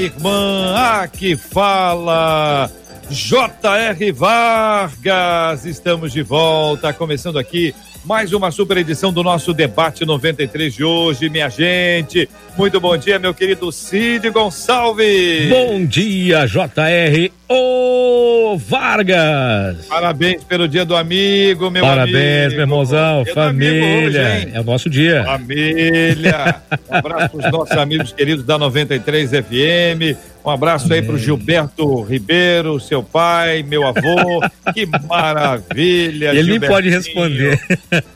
[0.00, 2.70] Irmã, aqui fala
[3.10, 4.12] J.R.
[4.12, 5.64] Vargas.
[5.64, 7.74] Estamos de volta, começando aqui
[8.06, 12.28] mais uma super edição do nosso debate 93 de hoje, minha gente.
[12.56, 15.48] Muito bom dia, meu querido Cid Gonçalves.
[15.50, 19.86] Bom dia, JR Ô Vargas.
[19.86, 22.18] Parabéns pelo dia do amigo, meu Parabéns, amigo.
[22.18, 24.06] Parabéns, meu irmãozão, dia família.
[24.06, 25.24] Hoje, é o nosso dia.
[25.24, 26.62] Família.
[26.88, 30.16] Um abraço para os nossos amigos queridos da 93 FM.
[30.44, 31.00] Um abraço Amém.
[31.00, 34.40] aí pro Gilberto Ribeiro, seu pai, meu avô.
[34.72, 37.60] Que maravilha, Ele nem pode responder.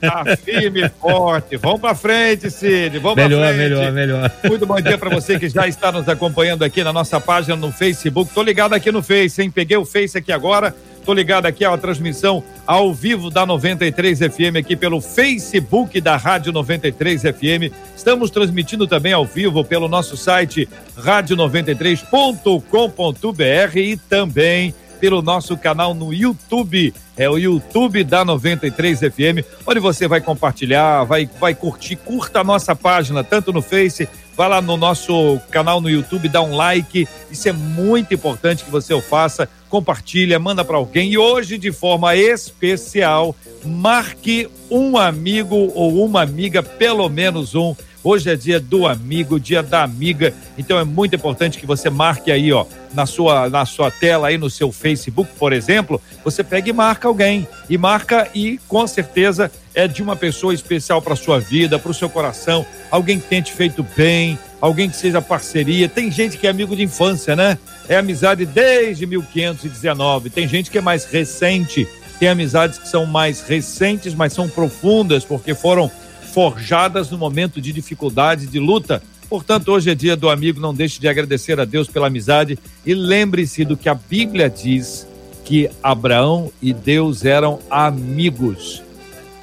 [0.01, 1.57] Tá firme e forte.
[1.57, 2.99] Vamos pra frente, Cid.
[2.99, 3.71] Vamos melhor, pra frente.
[3.71, 7.21] Melhor, melhor, Muito bom dia para você que já está nos acompanhando aqui na nossa
[7.21, 8.33] página no Facebook.
[8.33, 9.51] Tô ligado aqui no Face, hein?
[9.51, 10.75] Peguei o Face aqui agora.
[11.05, 16.53] Tô ligado aqui a transmissão ao vivo da 93 FM aqui pelo Facebook da Rádio
[16.53, 17.73] 93 FM.
[17.97, 26.13] Estamos transmitindo também ao vivo pelo nosso site radio93.com.br e também pelo nosso canal no
[26.13, 32.41] YouTube, é o YouTube da 93 FM, onde você vai compartilhar, vai, vai curtir, curta
[32.41, 34.07] a nossa página, tanto no Face,
[34.37, 38.71] vai lá no nosso canal no YouTube, dá um like, isso é muito importante que
[38.71, 41.11] você o faça, compartilha, manda para alguém.
[41.11, 43.35] E hoje de forma especial,
[43.65, 49.63] marque um amigo ou uma amiga, pelo menos um, Hoje é dia do amigo, dia
[49.63, 50.33] da amiga.
[50.57, 54.39] Então é muito importante que você marque aí, ó, na sua, na sua tela aí
[54.39, 57.47] no seu Facebook, por exemplo, você pega e marca alguém.
[57.69, 61.95] E marca e com certeza é de uma pessoa especial para sua vida, para o
[61.95, 65.89] seu coração, alguém que tenha te feito bem, alguém que seja parceria.
[65.89, 67.59] Tem gente que é amigo de infância, né?
[67.87, 70.31] É amizade desde 1519.
[70.31, 71.87] Tem gente que é mais recente,
[72.19, 75.91] tem amizades que são mais recentes, mas são profundas porque foram
[76.33, 79.03] forjadas no momento de dificuldade, de luta.
[79.29, 82.95] Portanto, hoje é dia do amigo, não deixe de agradecer a Deus pela amizade e
[82.95, 85.07] lembre-se do que a Bíblia diz
[85.45, 88.83] que Abraão e Deus eram amigos.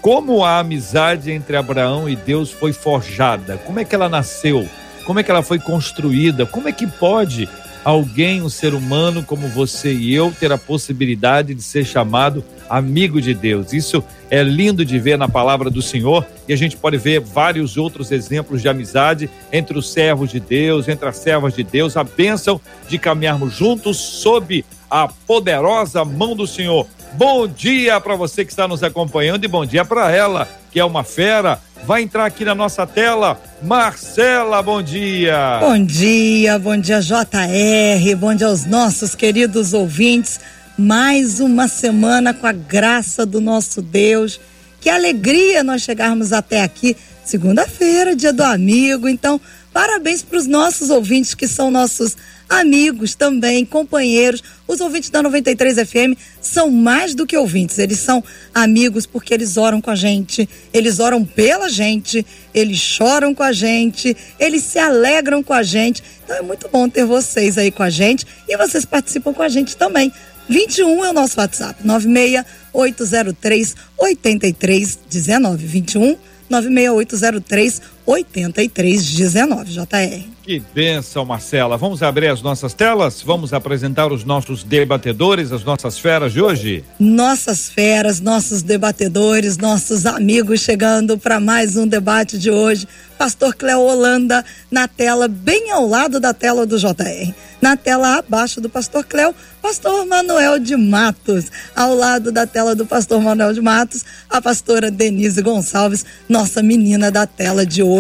[0.01, 3.57] Como a amizade entre Abraão e Deus foi forjada?
[3.57, 4.67] Como é que ela nasceu?
[5.05, 6.45] Como é que ela foi construída?
[6.45, 7.47] Como é que pode
[7.87, 13.21] alguém, um ser humano como você e eu, ter a possibilidade de ser chamado amigo
[13.21, 13.71] de Deus.
[13.71, 17.77] Isso é lindo de ver na palavra do Senhor e a gente pode ver vários
[17.77, 22.03] outros exemplos de amizade entre os servos de Deus, entre as servas de Deus, a
[22.03, 22.59] bênção
[22.89, 26.85] de caminharmos juntos sob a poderosa mão do Senhor.
[27.13, 30.83] Bom dia para você que está nos acompanhando e bom dia para ela, que é
[30.83, 31.61] uma fera.
[31.85, 33.41] Vai entrar aqui na nossa tela.
[33.61, 35.59] Marcela, bom dia.
[35.59, 40.39] Bom dia, bom dia JR, bom dia aos nossos queridos ouvintes.
[40.77, 44.39] Mais uma semana com a graça do nosso Deus.
[44.79, 46.95] Que alegria nós chegarmos até aqui.
[47.23, 49.07] Segunda-feira, dia do amigo.
[49.07, 49.39] Então,
[49.73, 52.15] parabéns para os nossos ouvintes que são nossos
[52.49, 54.43] amigos também, companheiros.
[54.67, 59.57] Os ouvintes da 93 FM são mais do que ouvintes, eles são amigos porque eles
[59.57, 64.79] oram com a gente, eles oram pela gente, eles choram com a gente, eles se
[64.79, 66.03] alegram com a gente.
[66.23, 69.49] Então é muito bom ter vocês aí com a gente e vocês participam com a
[69.49, 70.11] gente também.
[70.49, 75.65] 21 é o nosso WhatsApp, 96803 8319.
[75.65, 76.17] 21
[76.49, 80.37] 96803 8319, JR.
[80.41, 81.75] Que benção, Marcela.
[81.75, 83.21] Vamos abrir as nossas telas?
[83.21, 86.85] Vamos apresentar os nossos debatedores, as nossas feras de hoje?
[86.97, 92.87] Nossas feras, nossos debatedores, nossos amigos chegando para mais um debate de hoje.
[93.17, 97.33] Pastor Cléo Holanda na tela, bem ao lado da tela do JR.
[97.59, 101.51] Na tela abaixo do Pastor Cléo, Pastor Manuel de Matos.
[101.75, 107.09] Ao lado da tela do Pastor Manuel de Matos, a pastora Denise Gonçalves, nossa menina
[107.09, 107.96] da tela de hoje,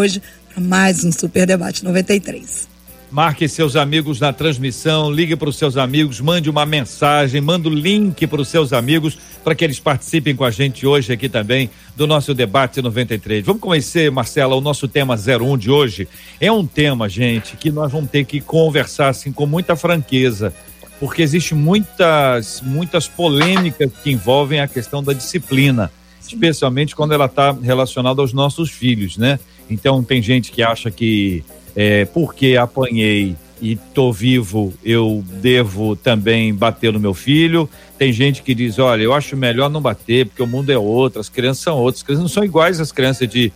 [0.53, 2.67] para mais um Super Debate 93.
[3.09, 7.73] Marque seus amigos na transmissão, ligue para os seus amigos, mande uma mensagem, manda o
[7.73, 11.69] link para os seus amigos para que eles participem com a gente hoje aqui também
[11.95, 13.45] do nosso debate 93.
[13.45, 16.07] Vamos conhecer, Marcela, o nosso tema 01 de hoje.
[16.39, 20.53] É um tema, gente, que nós vamos ter que conversar assim com muita franqueza,
[20.99, 25.89] porque existe muitas muitas polêmicas que envolvem a questão da disciplina,
[26.27, 29.39] especialmente quando ela está relacionada aos nossos filhos, né?
[29.69, 31.43] Então tem gente que acha que
[31.75, 37.69] é, porque apanhei e tô vivo, eu devo também bater no meu filho.
[37.97, 41.19] Tem gente que diz, olha, eu acho melhor não bater, porque o mundo é outro,
[41.19, 43.51] as crianças são outras, as crianças não são iguais às crianças de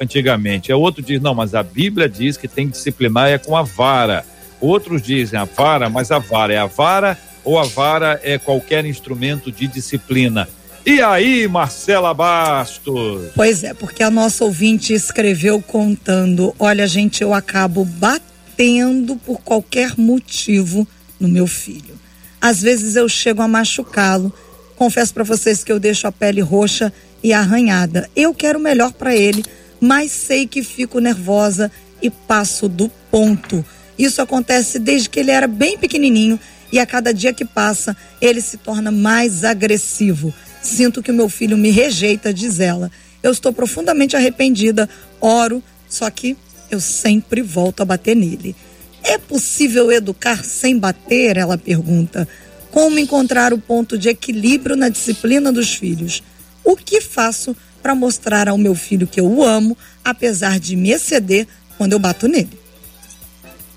[0.00, 0.72] antigamente.
[0.72, 3.62] É outro diz, não, mas a Bíblia diz que tem que disciplinar é com a
[3.62, 4.24] vara.
[4.60, 8.84] Outros dizem a vara, mas a vara é a vara ou a vara é qualquer
[8.84, 10.48] instrumento de disciplina.
[10.88, 13.32] E aí, Marcela Bastos?
[13.34, 19.98] Pois é, porque a nossa ouvinte escreveu contando: olha, gente, eu acabo batendo por qualquer
[19.98, 20.88] motivo
[21.20, 21.94] no meu filho.
[22.40, 24.32] Às vezes eu chego a machucá-lo.
[24.76, 26.90] Confesso para vocês que eu deixo a pele roxa
[27.22, 28.08] e arranhada.
[28.16, 29.44] Eu quero o melhor para ele,
[29.78, 31.70] mas sei que fico nervosa
[32.00, 33.62] e passo do ponto.
[33.98, 36.40] Isso acontece desde que ele era bem pequenininho
[36.72, 40.32] e a cada dia que passa, ele se torna mais agressivo.
[40.62, 42.90] Sinto que o meu filho me rejeita, diz ela.
[43.22, 44.88] Eu estou profundamente arrependida,
[45.20, 46.36] oro, só que
[46.70, 48.54] eu sempre volto a bater nele.
[49.02, 51.36] É possível educar sem bater?
[51.36, 52.28] Ela pergunta.
[52.70, 56.22] Como encontrar o ponto de equilíbrio na disciplina dos filhos?
[56.62, 60.90] O que faço para mostrar ao meu filho que eu o amo, apesar de me
[60.90, 61.46] exceder
[61.78, 62.58] quando eu bato nele?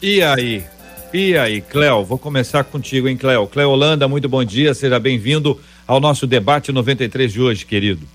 [0.02, 0.66] E aí?
[1.14, 2.04] E aí, Cléo?
[2.04, 3.48] Vou começar contigo, hein, Cléo?
[3.48, 5.60] Cléo Holanda, muito bom dia, seja bem-vindo
[5.92, 8.08] ao nosso debate 93 de hoje, querido.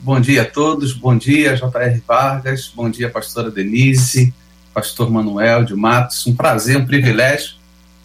[0.00, 2.02] Bom dia a todos, bom dia, J.R.
[2.04, 4.34] Vargas, bom dia, pastora Denise,
[4.74, 6.26] pastor Manuel de Matos.
[6.26, 7.52] Um prazer, um privilégio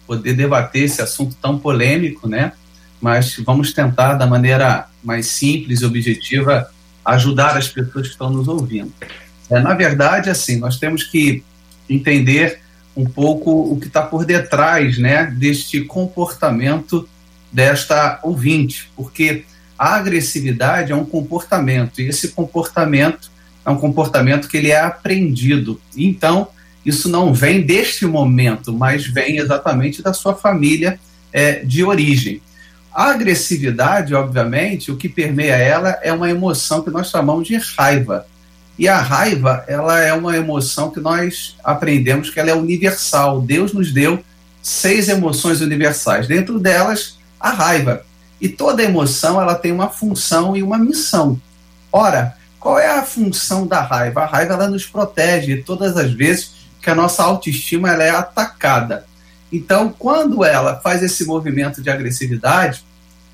[0.06, 2.52] poder debater esse assunto tão polêmico, né?
[3.00, 6.70] Mas vamos tentar, da maneira mais simples e objetiva,
[7.04, 8.92] ajudar as pessoas que estão nos ouvindo.
[9.50, 11.42] É, na verdade, assim, nós temos que
[11.90, 12.60] entender
[12.96, 17.08] um pouco o que está por detrás né, deste comportamento
[17.56, 19.46] desta ouvinte, porque
[19.78, 23.30] a agressividade é um comportamento, e esse comportamento
[23.64, 25.80] é um comportamento que ele é aprendido.
[25.96, 26.48] Então,
[26.84, 31.00] isso não vem deste momento, mas vem exatamente da sua família
[31.32, 32.42] é, de origem.
[32.92, 38.26] A agressividade, obviamente, o que permeia ela é uma emoção que nós chamamos de raiva.
[38.78, 43.40] E a raiva, ela é uma emoção que nós aprendemos que ela é universal.
[43.40, 44.22] Deus nos deu
[44.62, 46.26] seis emoções universais.
[46.26, 48.04] Dentro delas, a raiva.
[48.40, 51.40] E toda emoção, ela tem uma função e uma missão.
[51.92, 54.22] Ora, qual é a função da raiva?
[54.22, 56.52] A raiva ela nos protege todas as vezes
[56.82, 59.06] que a nossa autoestima ela é atacada.
[59.52, 62.84] Então, quando ela faz esse movimento de agressividade,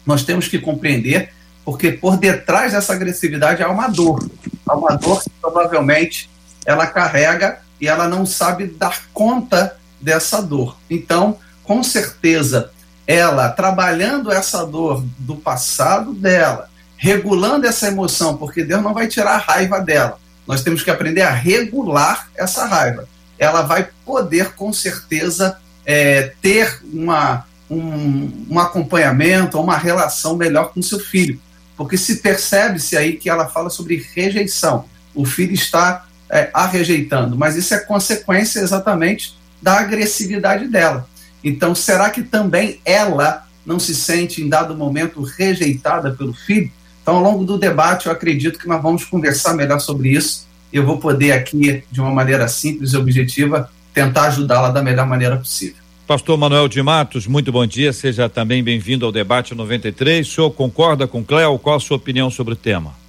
[0.06, 1.32] nós temos que compreender
[1.64, 4.28] porque por detrás dessa agressividade há uma dor.
[4.66, 6.28] Há uma dor que provavelmente
[6.64, 10.76] ela carrega e ela não sabe dar conta dessa dor.
[10.90, 12.71] Então, com certeza,
[13.06, 19.34] ela trabalhando essa dor do passado dela, regulando essa emoção, porque Deus não vai tirar
[19.34, 20.18] a raiva dela.
[20.46, 23.08] Nós temos que aprender a regular essa raiva.
[23.38, 30.82] Ela vai poder, com certeza, é, ter uma, um, um acompanhamento, uma relação melhor com
[30.82, 31.40] seu filho
[31.82, 34.84] porque se percebe-se aí que ela fala sobre rejeição.
[35.14, 41.08] O filho está é, a rejeitando, mas isso é consequência exatamente da agressividade dela.
[41.42, 46.70] Então, será que também ela não se sente em dado momento rejeitada pelo filho?
[47.02, 50.46] Então, ao longo do debate, eu acredito que nós vamos conversar melhor sobre isso.
[50.72, 55.36] Eu vou poder aqui, de uma maneira simples e objetiva, tentar ajudá-la da melhor maneira
[55.36, 55.82] possível.
[56.06, 60.26] Pastor Manuel de Matos, muito bom dia, seja também bem-vindo ao debate 93.
[60.26, 61.58] O senhor concorda com Cléo?
[61.58, 63.01] Qual a sua opinião sobre o tema?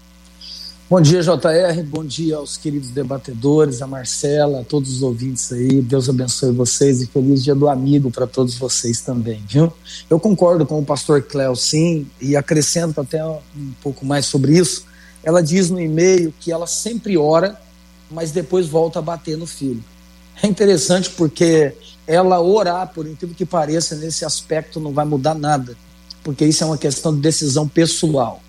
[0.93, 5.81] Bom dia, JR, bom dia aos queridos debatedores, a Marcela, a todos os ouvintes aí.
[5.81, 9.73] Deus abençoe vocês e feliz dia do amigo para todos vocês também, viu?
[10.07, 13.39] Eu concordo com o pastor Cléo, sim, e acrescento até um
[13.81, 14.85] pouco mais sobre isso.
[15.23, 17.59] Ela diz no e-mail que ela sempre ora,
[18.11, 19.83] mas depois volta a bater no filho.
[20.43, 21.73] É interessante porque
[22.05, 25.75] ela orar, por incrível que pareça, nesse aspecto não vai mudar nada,
[26.23, 28.43] porque isso é uma questão de decisão pessoal.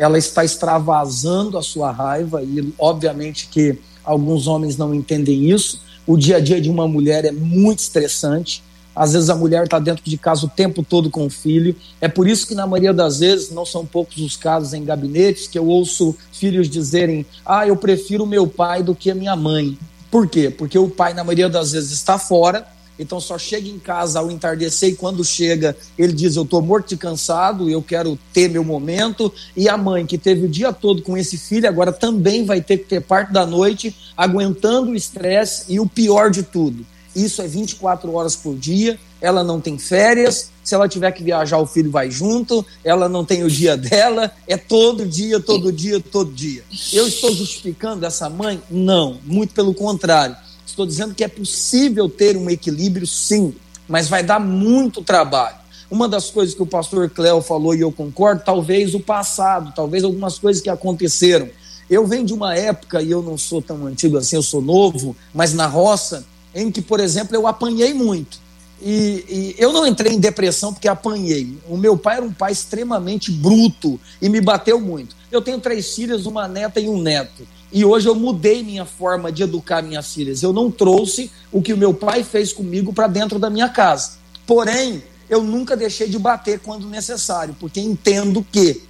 [0.00, 5.82] Ela está extravasando a sua raiva e, obviamente, que alguns homens não entendem isso.
[6.06, 8.62] O dia a dia de uma mulher é muito estressante.
[8.96, 11.76] Às vezes a mulher está dentro de casa o tempo todo com o filho.
[12.00, 15.46] É por isso que, na maioria das vezes, não são poucos os casos em gabinetes
[15.46, 19.78] que eu ouço filhos dizerem: Ah, eu prefiro meu pai do que a minha mãe.
[20.10, 20.48] Por quê?
[20.48, 22.66] Porque o pai, na maioria das vezes, está fora
[23.00, 26.90] então só chega em casa ao entardecer e quando chega ele diz: Eu estou morto
[26.90, 29.32] de cansado, eu quero ter meu momento.
[29.56, 32.76] E a mãe que teve o dia todo com esse filho agora também vai ter
[32.76, 36.84] que ter parte da noite aguentando o estresse e o pior de tudo.
[37.16, 41.58] Isso é 24 horas por dia, ela não tem férias, se ela tiver que viajar,
[41.58, 45.98] o filho vai junto, ela não tem o dia dela, é todo dia, todo dia,
[45.98, 46.62] todo dia.
[46.92, 48.62] Eu estou justificando essa mãe?
[48.70, 50.36] Não, muito pelo contrário
[50.80, 53.54] estou dizendo que é possível ter um equilíbrio, sim,
[53.86, 55.56] mas vai dar muito trabalho.
[55.90, 60.04] Uma das coisas que o pastor Cléo falou e eu concordo, talvez o passado, talvez
[60.04, 61.48] algumas coisas que aconteceram.
[61.88, 65.16] Eu venho de uma época, e eu não sou tão antigo assim, eu sou novo,
[65.34, 68.38] mas na roça, em que, por exemplo, eu apanhei muito.
[68.80, 71.58] E, e, eu não entrei em depressão porque apanhei.
[71.68, 75.14] O meu pai era um pai extremamente bruto e me bateu muito.
[75.30, 77.46] Eu tenho três filhas, uma neta e um neto.
[77.72, 80.42] E hoje eu mudei minha forma de educar minhas filhas.
[80.42, 84.12] Eu não trouxe o que o meu pai fez comigo para dentro da minha casa.
[84.46, 88.82] Porém, eu nunca deixei de bater quando necessário, porque entendo que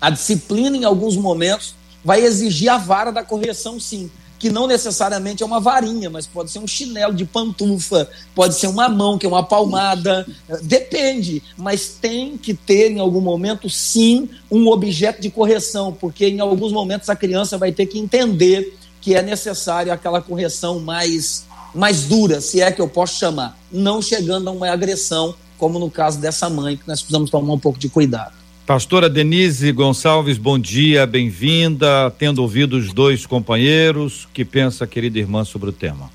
[0.00, 4.10] a disciplina, em alguns momentos, vai exigir a vara da correção, sim.
[4.44, 8.66] Que não necessariamente é uma varinha, mas pode ser um chinelo de pantufa, pode ser
[8.66, 10.26] uma mão, que é uma palmada,
[10.60, 11.42] depende.
[11.56, 16.72] Mas tem que ter, em algum momento, sim, um objeto de correção, porque em alguns
[16.72, 22.38] momentos a criança vai ter que entender que é necessário aquela correção mais, mais dura,
[22.42, 26.50] se é que eu posso chamar, não chegando a uma agressão como no caso dessa
[26.50, 28.43] mãe, que nós precisamos tomar um pouco de cuidado.
[28.66, 32.10] Pastora Denise Gonçalves, bom dia, bem-vinda.
[32.18, 36.10] Tendo ouvido os dois companheiros, que pensa, querida irmã, sobre o tema?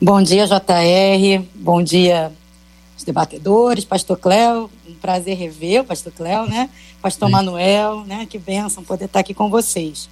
[0.00, 1.44] Bom dia, JR.
[1.56, 2.30] Bom dia,
[2.96, 4.70] os debatedores, Pastor Cléo.
[4.88, 6.70] Um prazer rever o Pastor Cléo, né?
[7.02, 8.24] Pastor Manuel, né?
[8.30, 10.08] Que bênção poder estar aqui com vocês.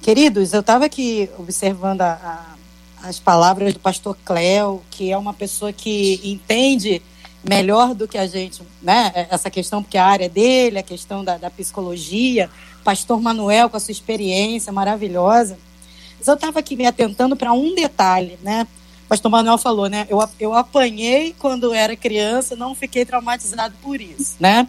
[0.00, 2.56] Queridos, eu estava aqui observando a,
[3.02, 7.02] a, as palavras do Pastor Cléo, que é uma pessoa que entende
[7.42, 9.26] melhor do que a gente, né?
[9.30, 12.48] Essa questão, porque a área dele, a questão da, da psicologia,
[12.84, 15.58] pastor Manuel com a sua experiência maravilhosa.
[16.18, 18.66] Mas eu estava aqui me atentando para um detalhe, né?
[19.08, 20.06] Pastor Manuel falou, né?
[20.08, 24.68] Eu, eu apanhei quando era criança, não fiquei traumatizado por isso, né?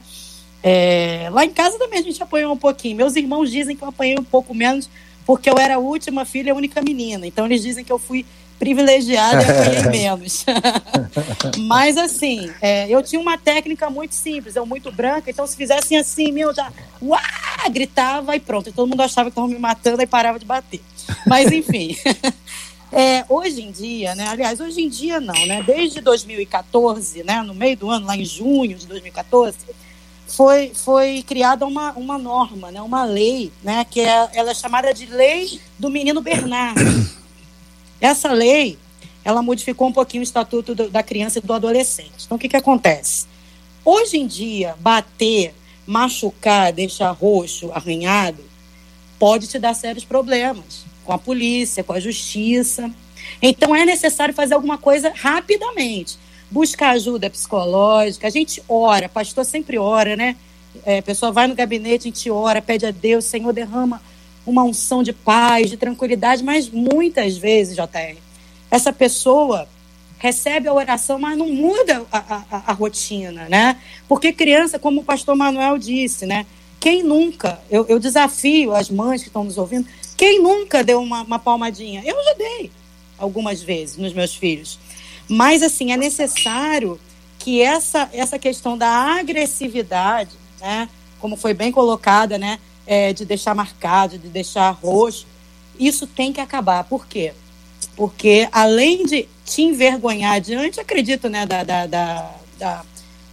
[0.62, 2.96] É, lá em casa também a gente apanhou um pouquinho.
[2.96, 4.90] Meus irmãos dizem que eu apanhei um pouco menos
[5.26, 7.26] porque eu era a última filha e a única menina.
[7.26, 8.26] Então eles dizem que eu fui
[8.60, 10.46] privilegiada e apanhei menos.
[11.68, 15.98] Mas assim, é, eu tinha uma técnica muito simples, eu muito branca, então se fizessem
[15.98, 17.22] assim, meu, já uá,
[17.70, 18.70] gritava e pronto.
[18.70, 20.82] E todo mundo achava que estavam me matando e parava de bater.
[21.28, 21.96] Mas enfim.
[22.96, 24.28] É, hoje em dia, né?
[24.28, 25.64] Aliás, hoje em dia não, né?
[25.64, 27.42] Desde 2014, né?
[27.42, 29.58] No meio do ano, lá em junho de 2014,
[30.28, 32.82] foi, foi criada uma, uma norma, né?
[32.82, 33.86] Uma lei, né?
[33.86, 36.82] Que é, ela é chamada de Lei do Menino Bernardo.
[38.02, 38.78] Essa lei,
[39.24, 42.26] ela modificou um pouquinho o estatuto do, da criança e do adolescente.
[42.26, 43.28] Então, o que, que acontece?
[43.86, 45.54] Hoje em dia, bater,
[45.86, 48.44] machucar, deixar roxo, arranhado,
[49.20, 52.90] pode te dar sérios problemas com a polícia, com a justiça.
[53.42, 56.18] Então, é necessário fazer alguma coisa rapidamente.
[56.54, 58.28] Buscar ajuda psicológica.
[58.28, 60.36] A gente ora, pastor sempre ora, né?
[60.86, 64.00] É, a pessoa vai no gabinete, a gente ora, pede a Deus, Senhor, derrama
[64.46, 68.18] uma unção de paz, de tranquilidade, mas muitas vezes, JR,
[68.70, 69.68] essa pessoa
[70.20, 73.82] recebe a oração, mas não muda a, a, a, rotina, né?
[74.08, 76.46] Porque criança, como o pastor Manuel disse, né?
[76.80, 81.24] Quem nunca, eu, eu desafio as mães que estão nos ouvindo, quem nunca deu uma,
[81.24, 82.04] uma palmadinha?
[82.06, 82.72] Eu já dei
[83.18, 84.78] algumas vezes nos meus filhos.
[85.28, 87.00] Mas, assim, é necessário
[87.40, 90.90] que essa, essa questão da agressividade, né?
[91.20, 92.60] Como foi bem colocada, né?
[92.86, 95.26] é, de deixar marcado, de deixar roxo.
[95.80, 96.84] Isso tem que acabar.
[96.84, 97.34] Por quê?
[97.96, 102.86] Porque além de te envergonhar diante, acredito, né, da, da, da, da,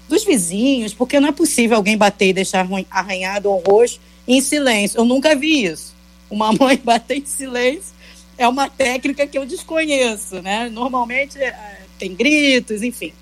[0.09, 4.99] dos vizinhos, porque não é possível alguém bater e deixar arranhado ou roxo em silêncio.
[4.99, 5.94] Eu nunca vi isso.
[6.30, 8.00] Uma mãe bater em silêncio
[8.42, 10.70] é uma técnica que eu desconheço, né?
[10.70, 13.12] Normalmente é, tem gritos, enfim.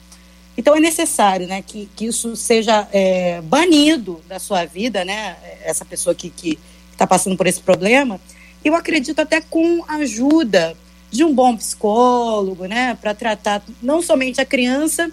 [0.57, 5.85] Então é necessário né, que, que isso seja é, banido da sua vida, né, essa
[5.85, 6.59] pessoa que
[6.91, 8.21] está passando por esse problema.
[8.65, 10.77] Eu acredito até com a ajuda
[11.11, 15.11] de um bom psicólogo, né, para tratar não somente a criança,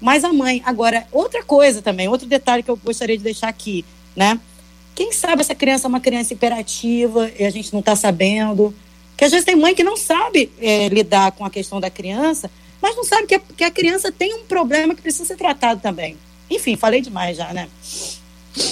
[0.00, 0.62] mas a mãe.
[0.64, 3.84] Agora, outra coisa também, outro detalhe que eu gostaria de deixar aqui,
[4.14, 4.38] né?
[4.94, 8.74] Quem sabe essa criança é uma criança hiperativa e a gente não está sabendo.
[9.18, 12.48] Que às vezes tem mãe que não sabe é, lidar com a questão da criança,
[12.80, 15.80] mas não sabe que a, que a criança tem um problema que precisa ser tratado
[15.80, 16.16] também.
[16.48, 17.68] Enfim, falei demais já, né?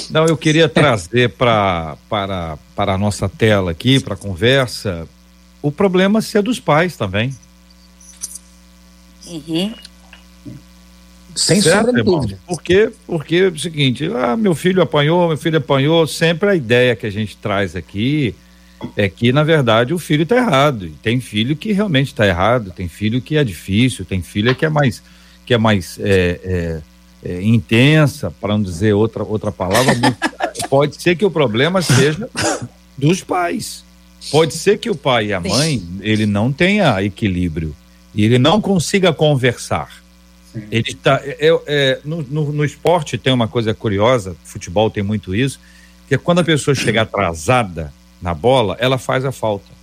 [0.09, 5.09] Não, eu queria trazer pra, para, para a nossa tela aqui, para a conversa,
[5.61, 7.35] o problema ser dos pais também.
[9.27, 9.75] Uhum.
[11.35, 12.39] Sem certo, sombra dúvida.
[12.47, 16.95] Porque, porque é o seguinte, ah, meu filho apanhou, meu filho apanhou, sempre a ideia
[16.95, 18.33] que a gente traz aqui
[18.97, 20.91] é que, na verdade, o filho está errado.
[21.03, 24.69] tem filho que realmente está errado, tem filho que é difícil, tem filha que é
[24.69, 25.03] mais,
[25.45, 26.81] que é mais é, é,
[27.25, 29.95] é, intensa, para não dizer outra, outra palavra.
[30.69, 32.29] pode ser que o problema seja
[32.97, 33.85] dos pais.
[34.31, 37.75] Pode ser que o pai e a mãe, ele não tenha equilíbrio
[38.15, 40.03] e ele não consiga conversar.
[40.53, 40.65] Sim.
[40.71, 45.35] Ele tá, é, é, no, no, no, esporte tem uma coisa curiosa, futebol tem muito
[45.35, 45.61] isso,
[46.09, 49.77] que é quando a pessoa chega atrasada na bola, ela faz a falta.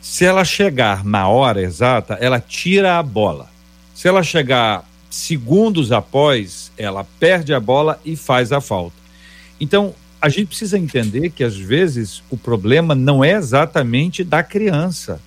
[0.00, 3.48] Se ela chegar na hora exata, ela tira a bola.
[3.94, 8.96] Se ela chegar segundos após, ela perde a bola e faz a falta.
[9.60, 15.20] Então, a gente precisa entender que às vezes o problema não é exatamente da criança.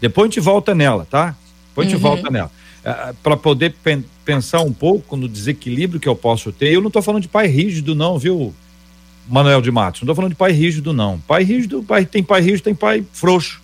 [0.00, 1.36] Depois a gente volta nela, tá?
[1.68, 2.08] Depois a gente uhum.
[2.08, 2.50] volta nela.
[2.84, 6.72] Uh, ah, Para poder pen pensar um pouco no desequilíbrio que eu posso ter.
[6.72, 8.54] Eu não estou falando de pai rígido, não, viu,
[9.28, 10.00] Manuel de Matos?
[10.00, 11.18] Não estou falando de pai rígido, não.
[11.20, 13.60] Pai rígido, pai, tem pai rígido, tem pai frouxo.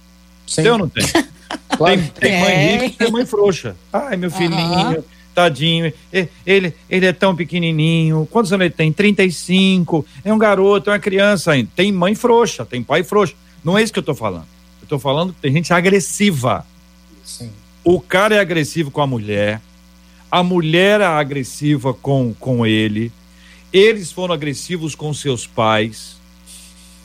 [0.46, 0.62] Sim.
[0.62, 1.04] Tem ou não tem?
[1.76, 1.96] claro.
[1.96, 3.76] Tem, tem mãe rígida tem mãe frouxa.
[3.92, 4.98] Ai, meu filhinho.
[4.98, 5.04] Uhum
[5.38, 5.92] tadinho,
[6.44, 8.92] ele, ele é tão pequenininho, quantos anos ele tem?
[8.92, 13.78] 35, é um garoto, é uma criança ainda, tem mãe frouxa, tem pai frouxo, não
[13.78, 14.46] é isso que eu tô falando,
[14.82, 16.66] eu tô falando que tem gente agressiva,
[17.24, 17.52] Sim.
[17.84, 19.60] o cara é agressivo com a mulher,
[20.28, 23.12] a mulher é agressiva com, com ele,
[23.72, 26.16] eles foram agressivos com seus pais,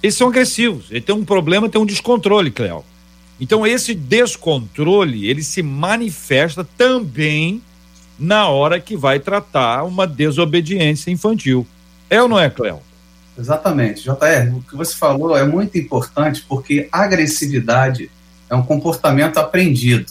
[0.01, 2.83] eles são agressivos, ele tem um problema, tem um descontrole, Cléo.
[3.39, 7.61] Então esse descontrole, ele se manifesta também
[8.17, 11.65] na hora que vai tratar uma desobediência infantil.
[12.09, 12.81] É ou não é, Cléo?
[13.37, 14.03] Exatamente.
[14.03, 18.09] JR, o que você falou é muito importante porque agressividade
[18.49, 20.05] é um comportamento aprendido.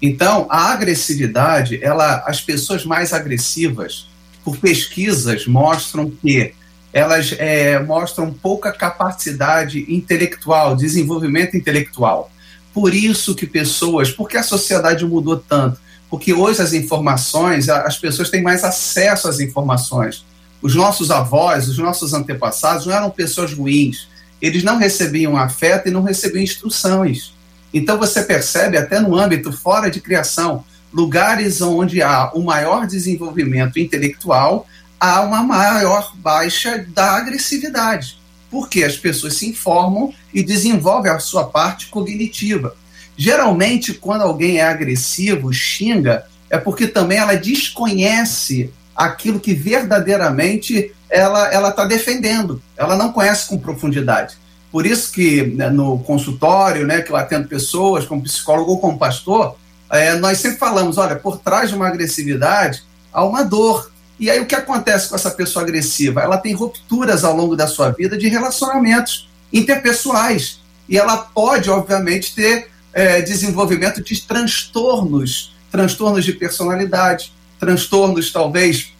[0.00, 4.07] Então, a agressividade, ela, as pessoas mais agressivas,
[4.48, 6.54] por pesquisas, mostram que
[6.90, 12.30] elas é, mostram pouca capacidade intelectual, desenvolvimento intelectual.
[12.72, 15.78] Por isso que pessoas, porque a sociedade mudou tanto,
[16.08, 20.24] porque hoje as informações, as pessoas têm mais acesso às informações.
[20.62, 24.08] Os nossos avós, os nossos antepassados não eram pessoas ruins.
[24.40, 27.34] Eles não recebiam afeto e não recebiam instruções.
[27.74, 33.78] Então você percebe até no âmbito fora de criação, lugares onde há o maior desenvolvimento
[33.78, 34.66] intelectual,
[34.98, 38.18] há uma maior baixa da agressividade.
[38.50, 42.74] Porque as pessoas se informam e desenvolvem a sua parte cognitiva.
[43.16, 51.68] Geralmente, quando alguém é agressivo, xinga, é porque também ela desconhece aquilo que verdadeiramente ela
[51.68, 52.62] está defendendo.
[52.76, 54.36] Ela não conhece com profundidade.
[54.70, 58.98] Por isso que né, no consultório, né, que eu atendo pessoas, como psicólogo ou como
[58.98, 59.56] pastor,
[59.90, 63.90] é, nós sempre falamos, olha, por trás de uma agressividade há uma dor.
[64.18, 66.20] E aí o que acontece com essa pessoa agressiva?
[66.20, 70.60] Ela tem rupturas ao longo da sua vida de relacionamentos interpessoais.
[70.88, 78.92] E ela pode, obviamente, ter é, desenvolvimento de transtornos, transtornos de personalidade, transtornos talvez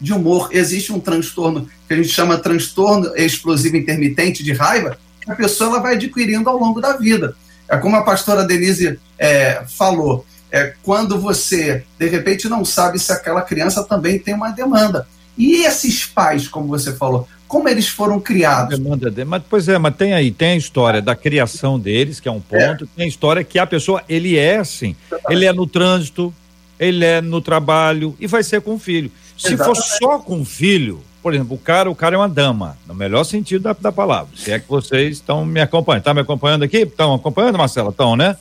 [0.00, 0.50] de humor.
[0.52, 5.70] Existe um transtorno que a gente chama transtorno explosivo intermitente de raiva, que a pessoa
[5.70, 7.34] ela vai adquirindo ao longo da vida.
[7.68, 13.12] É como a pastora Denise é, falou, é quando você de repente não sabe se
[13.12, 15.06] aquela criança também tem uma demanda.
[15.36, 18.78] E esses pais, como você falou, como eles foram criados.
[18.78, 22.28] Demanda de, mas, pois é, mas tem aí, tem a história da criação deles, que
[22.28, 22.88] é um ponto, é.
[22.96, 24.96] tem a história que a pessoa, ele é assim,
[25.28, 26.34] ele é no trânsito,
[26.78, 29.10] ele é no trabalho e vai ser com o filho.
[29.36, 29.76] Se Exatamente.
[29.76, 32.94] for só com o filho, por exemplo, o cara, o cara é uma dama, no
[32.94, 34.30] melhor sentido da, da palavra.
[34.36, 36.78] Se é que vocês estão me acompanhando, tá me acompanhando aqui?
[36.78, 37.90] Estão acompanhando, Marcela?
[37.90, 38.36] Estão, né?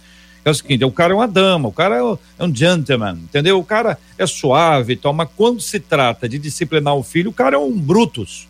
[0.45, 3.58] É o seguinte, o cara é uma dama, o cara é, é um gentleman, entendeu?
[3.58, 7.34] O cara é suave e tal, mas quando se trata de disciplinar o filho, o
[7.34, 8.47] cara é um brutus.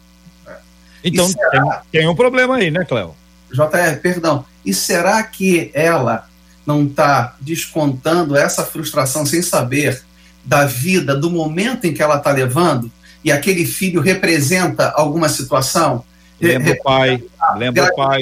[1.01, 3.15] Então tem, tem, um problema aí, né, Cléo?
[3.49, 4.43] JR, perdão.
[4.65, 6.27] E será que ela
[6.65, 10.03] não está descontando essa frustração sem saber
[10.43, 12.91] da vida, do momento em que ela está levando?
[13.23, 16.03] E aquele filho representa alguma situação?
[16.41, 17.23] Lembra o pai,
[17.55, 18.21] lembra o pai.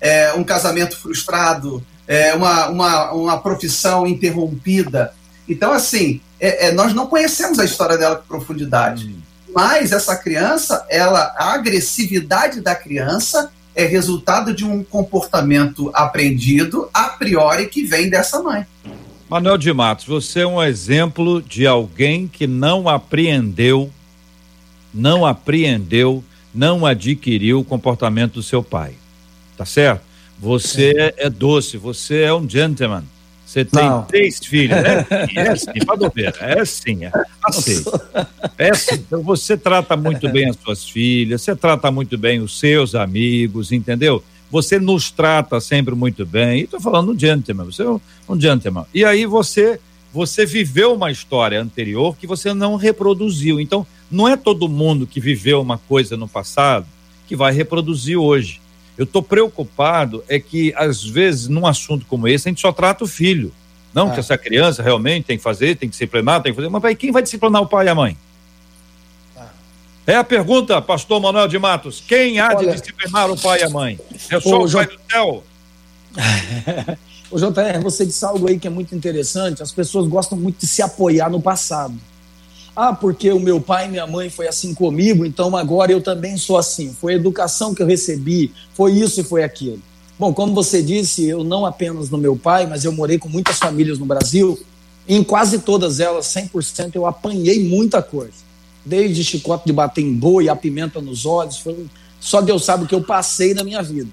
[0.00, 5.12] É, um casamento frustrado, é, uma, uma, uma profissão interrompida.
[5.48, 9.06] Então, assim, é, é, nós não conhecemos a história dela com profundidade.
[9.06, 9.20] Hum.
[9.54, 17.04] Mas essa criança, ela, a agressividade da criança é resultado de um comportamento aprendido a
[17.04, 18.66] priori que vem dessa mãe.
[19.28, 23.90] Manuel de Matos, você é um exemplo de alguém que não apreendeu,
[24.94, 26.22] não apreendeu,
[26.54, 28.94] não adquiriu o comportamento do seu pai.
[29.56, 30.02] Tá certo?
[30.38, 33.04] Você é doce, você é um gentleman.
[33.44, 34.02] Você tem não.
[34.02, 35.06] três filhos, né?
[35.34, 36.34] É sim, padoveira.
[36.40, 37.12] É sim, é
[37.44, 37.84] assim.
[38.58, 38.94] É sim.
[38.94, 43.72] Então você trata muito bem as suas filhas, você trata muito bem os seus amigos,
[43.72, 44.22] entendeu?
[44.50, 46.60] Você nos trata sempre muito bem.
[46.60, 48.84] E estou falando um gentleman, você é um, um gentleman.
[48.92, 49.80] E aí você
[50.16, 53.60] você viveu uma história anterior que você não reproduziu.
[53.60, 56.86] Então, não é todo mundo que viveu uma coisa no passado
[57.28, 58.60] que vai reproduzir hoje.
[58.96, 63.04] Eu estou preocupado é que, às vezes, num assunto como esse, a gente só trata
[63.04, 63.52] o filho.
[63.92, 64.14] Não, é.
[64.14, 66.68] que essa criança realmente tem que fazer, tem que disciplinar, tem que fazer.
[66.68, 68.16] Mas aí, quem vai disciplinar o pai e a mãe?
[70.06, 70.12] É.
[70.12, 72.02] é a pergunta, pastor Manuel de Matos.
[72.06, 72.72] Quem há Olha...
[72.72, 73.98] de disciplinar o pai e a mãe?
[74.30, 75.44] É só Ô, o pai do céu?
[77.30, 79.62] Ô, JR, você disse algo aí que é muito interessante.
[79.62, 81.94] As pessoas gostam muito de se apoiar no passado.
[82.76, 86.36] Ah, porque o meu pai e minha mãe foi assim comigo, então agora eu também
[86.36, 86.92] sou assim.
[86.92, 89.80] Foi a educação que eu recebi, foi isso e foi aquilo.
[90.18, 93.58] Bom, como você disse, eu não apenas no meu pai, mas eu morei com muitas
[93.58, 94.60] famílias no Brasil.
[95.08, 98.44] E em quase todas elas, 100%, eu apanhei muita coisa.
[98.84, 101.86] Desde chicote de bater em boi, a pimenta nos olhos, foi...
[102.20, 104.10] só Deus sabe o que eu passei na minha vida.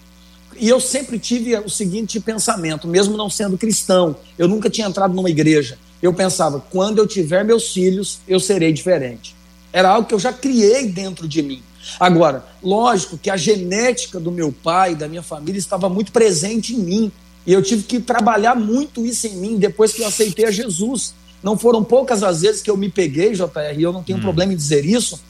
[0.57, 5.13] E eu sempre tive o seguinte pensamento, mesmo não sendo cristão, eu nunca tinha entrado
[5.13, 9.33] numa igreja eu pensava, quando eu tiver meus filhos, eu serei diferente.
[9.71, 11.63] Era algo que eu já criei dentro de mim.
[11.97, 16.79] Agora, lógico que a genética do meu pai, da minha família, estava muito presente em
[16.79, 17.11] mim.
[17.47, 21.13] E eu tive que trabalhar muito isso em mim depois que eu aceitei a Jesus.
[21.41, 24.23] Não foram poucas as vezes que eu me peguei, JR, e eu não tenho hum.
[24.23, 25.21] problema em dizer isso,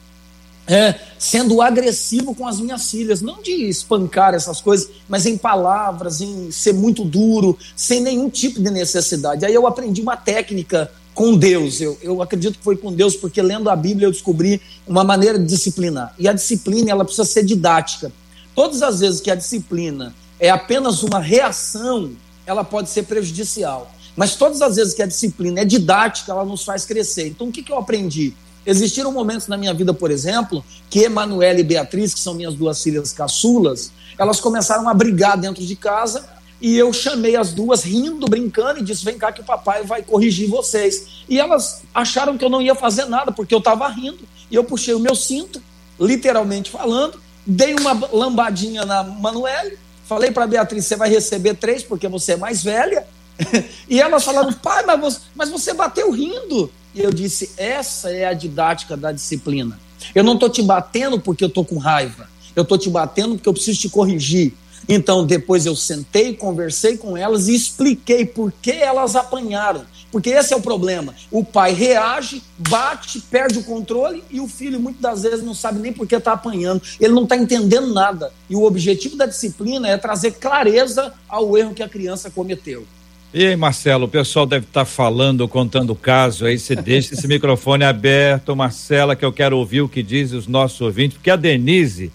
[0.66, 6.20] é, sendo agressivo com as minhas filhas, não de espancar essas coisas, mas em palavras,
[6.20, 9.44] em ser muito duro, sem nenhum tipo de necessidade.
[9.44, 11.80] Aí eu aprendi uma técnica com Deus.
[11.80, 15.38] Eu, eu acredito que foi com Deus, porque lendo a Bíblia eu descobri uma maneira
[15.38, 16.14] de disciplinar.
[16.18, 18.10] E a disciplina ela precisa ser didática.
[18.54, 22.12] Todas as vezes que a disciplina é apenas uma reação,
[22.46, 23.90] ela pode ser prejudicial.
[24.16, 27.28] Mas todas as vezes que a disciplina é didática, ela nos faz crescer.
[27.28, 28.34] Então o que, que eu aprendi?
[28.66, 32.82] Existiram momentos na minha vida, por exemplo, que Emanuela e Beatriz, que são minhas duas
[32.82, 36.24] filhas caçulas, elas começaram a brigar dentro de casa
[36.60, 40.02] e eu chamei as duas rindo, brincando e disse: "Vem cá que o papai vai
[40.02, 41.24] corrigir vocês".
[41.28, 44.20] E elas acharam que eu não ia fazer nada porque eu estava rindo.
[44.50, 45.60] E eu puxei o meu cinto,
[46.00, 52.08] literalmente falando, dei uma lambadinha na Manuele, falei para Beatriz: "Você vai receber três porque
[52.08, 53.06] você é mais velha".
[53.86, 56.70] e elas falaram: "Pai, mas você, mas você bateu rindo".
[56.94, 59.78] E eu disse: essa é a didática da disciplina.
[60.14, 62.28] Eu não estou te batendo porque eu estou com raiva.
[62.54, 64.54] Eu estou te batendo porque eu preciso te corrigir.
[64.88, 69.84] Então, depois eu sentei, conversei com elas e expliquei por que elas apanharam.
[70.12, 71.14] Porque esse é o problema.
[71.30, 75.80] O pai reage, bate, perde o controle e o filho muitas das vezes não sabe
[75.80, 76.82] nem por que está apanhando.
[77.00, 78.32] Ele não está entendendo nada.
[78.48, 82.86] E o objetivo da disciplina é trazer clareza ao erro que a criança cometeu.
[83.36, 86.56] E aí, Marcelo, o pessoal deve estar tá falando, contando o caso aí.
[86.56, 90.80] Você deixa esse microfone aberto, Marcela, que eu quero ouvir o que dizem os nossos
[90.80, 92.12] ouvintes, porque a Denise.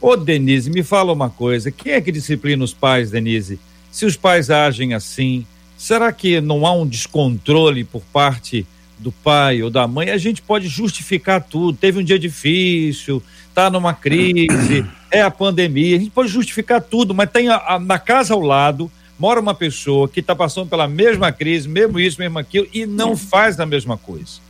[0.00, 3.60] Ô, Denise, me fala uma coisa: quem é que disciplina os pais, Denise?
[3.90, 5.44] Se os pais agem assim,
[5.76, 8.64] será que não há um descontrole por parte
[8.98, 10.08] do pai ou da mãe?
[10.08, 11.76] A gente pode justificar tudo.
[11.76, 13.22] Teve um dia difícil,
[13.54, 17.78] tá numa crise, é a pandemia, a gente pode justificar tudo, mas tem a, a,
[17.78, 18.90] na casa ao lado
[19.22, 23.16] mora uma pessoa que está passando pela mesma crise, mesmo isso, mesmo aquilo, e não
[23.16, 24.40] faz a mesma coisa.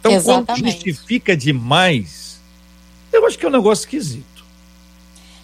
[0.00, 0.62] Então, Exatamente.
[0.62, 2.40] quando justifica demais,
[3.12, 4.42] eu acho que é um negócio esquisito.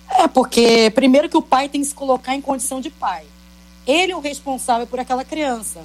[0.09, 3.27] É, porque primeiro que o pai tem que se colocar em condição de pai.
[3.87, 5.83] Ele é o responsável por aquela criança,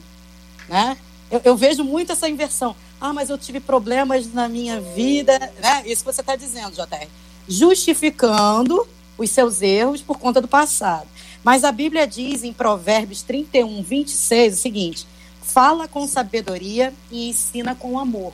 [0.70, 0.96] né?
[1.30, 2.78] Eu, eu vejo muito essa inversão.
[3.02, 5.84] Ah, mas eu tive problemas na minha vida, né?
[5.86, 7.10] Isso que você está dizendo, JR.
[7.46, 11.08] Justificando os seus erros por conta do passado.
[11.46, 15.08] Mas a Bíblia diz em Provérbios 31, 26 o seguinte:
[15.44, 18.34] fala com sabedoria e ensina com amor.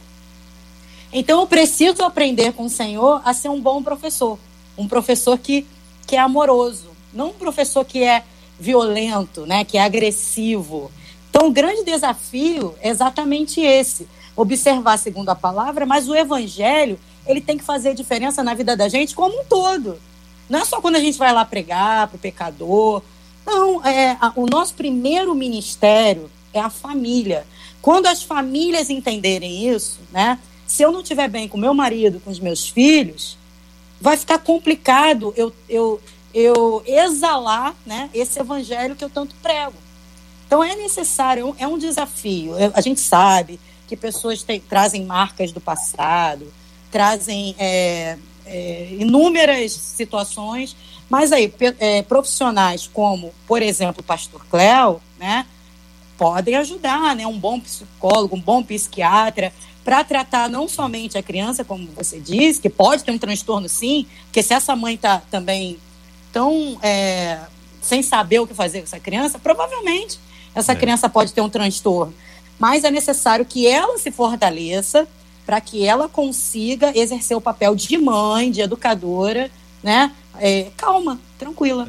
[1.12, 4.40] Então eu preciso aprender com o Senhor a ser um bom professor,
[4.78, 5.68] um professor que,
[6.08, 8.24] que é amoroso, não um professor que é
[8.58, 10.90] violento, né, que é agressivo.
[11.30, 16.98] Então o grande desafio é exatamente esse, observar segundo a palavra, mas o evangelho,
[17.28, 20.00] ele tem que fazer diferença na vida da gente como um todo.
[20.52, 23.02] Não é só quando a gente vai lá pregar para o pecador.
[23.46, 27.48] Não, é, a, o nosso primeiro ministério é a família.
[27.82, 30.38] Quando as famílias entenderem isso, né?
[30.68, 33.38] Se eu não estiver bem com meu marido, com os meus filhos,
[34.00, 36.02] vai ficar complicado eu, eu,
[36.34, 39.76] eu exalar né, esse evangelho que eu tanto prego.
[40.46, 42.56] Então é necessário, é um desafio.
[42.74, 46.52] A gente sabe que pessoas trazem marcas do passado,
[46.92, 48.18] trazem é,
[48.52, 50.76] é, inúmeras situações,
[51.10, 55.46] mas aí é, profissionais como, por exemplo, o pastor Cléo, né,
[56.18, 59.52] podem ajudar, né, um bom psicólogo, um bom psiquiatra,
[59.84, 64.06] para tratar não somente a criança, como você disse, que pode ter um transtorno sim,
[64.26, 65.80] porque se essa mãe está também
[66.32, 67.40] tão é,
[67.82, 70.20] sem saber o que fazer com essa criança, provavelmente
[70.54, 70.76] essa é.
[70.76, 72.14] criança pode ter um transtorno.
[72.60, 75.08] Mas é necessário que ela se fortaleça,
[75.46, 79.50] para que ela consiga exercer o papel de mãe, de educadora,
[79.84, 80.12] né?
[80.40, 81.88] É, calma, tranquila.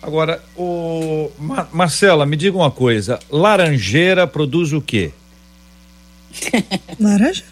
[0.00, 5.12] Agora, o Ma Marcela, me diga uma coisa, laranjeira produz o quê?
[6.98, 7.44] Laranja?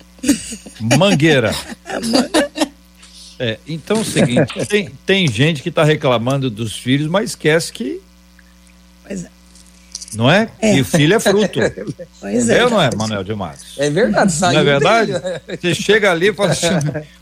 [0.99, 1.55] Mangueira.
[3.43, 7.73] É, então é o seguinte, tem, tem gente que está reclamando dos filhos, mas esquece
[7.73, 7.99] que.
[9.03, 9.31] Pois é.
[10.15, 10.49] Não é?
[10.61, 10.77] é.
[10.77, 11.61] E o filho é fruto.
[12.21, 12.59] Pois é.
[12.59, 12.69] é.
[12.69, 13.79] não é, Manuel de Matos?
[13.79, 15.13] É verdade, Não é verdade?
[15.49, 16.69] Você chega ali e fala assim: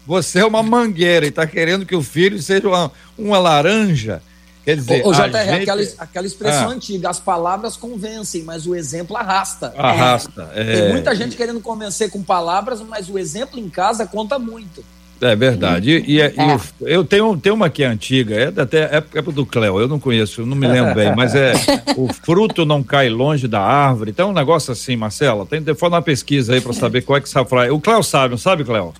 [0.04, 4.20] você é uma mangueira e está querendo que o filho seja uma, uma laranja.
[4.64, 5.62] Quer dizer, o, o JR, gente...
[5.62, 6.74] aquela, aquela expressão ah.
[6.74, 9.72] antiga, as palavras convencem, mas o exemplo arrasta.
[9.76, 10.50] Arrasta.
[10.54, 10.80] É.
[10.80, 14.84] Tem muita gente querendo convencer com palavras, mas o exemplo em casa conta muito.
[15.20, 15.90] É verdade.
[15.90, 16.32] E, e, é.
[16.32, 19.88] e eu tenho, tenho uma que é antiga, é até é, é do Cléo, eu
[19.88, 21.52] não conheço, não me lembro bem, mas é
[21.96, 24.10] o fruto não cai longe da árvore.
[24.10, 27.20] Então, um negócio assim, Marcela, tem que fazer uma pesquisa aí para saber qual é
[27.20, 27.70] que essa frase.
[27.70, 28.94] O Cléo sabe, não sabe, Cléo?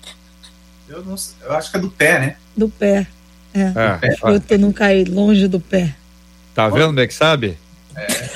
[0.89, 2.35] Eu, não, eu acho que é do pé, né?
[2.55, 3.07] Do pé.
[3.53, 3.61] É.
[4.01, 4.13] é.
[4.13, 5.95] O fruto não cai longe do pé.
[6.53, 7.57] Tá vendo como é que sabe?
[7.95, 8.29] É.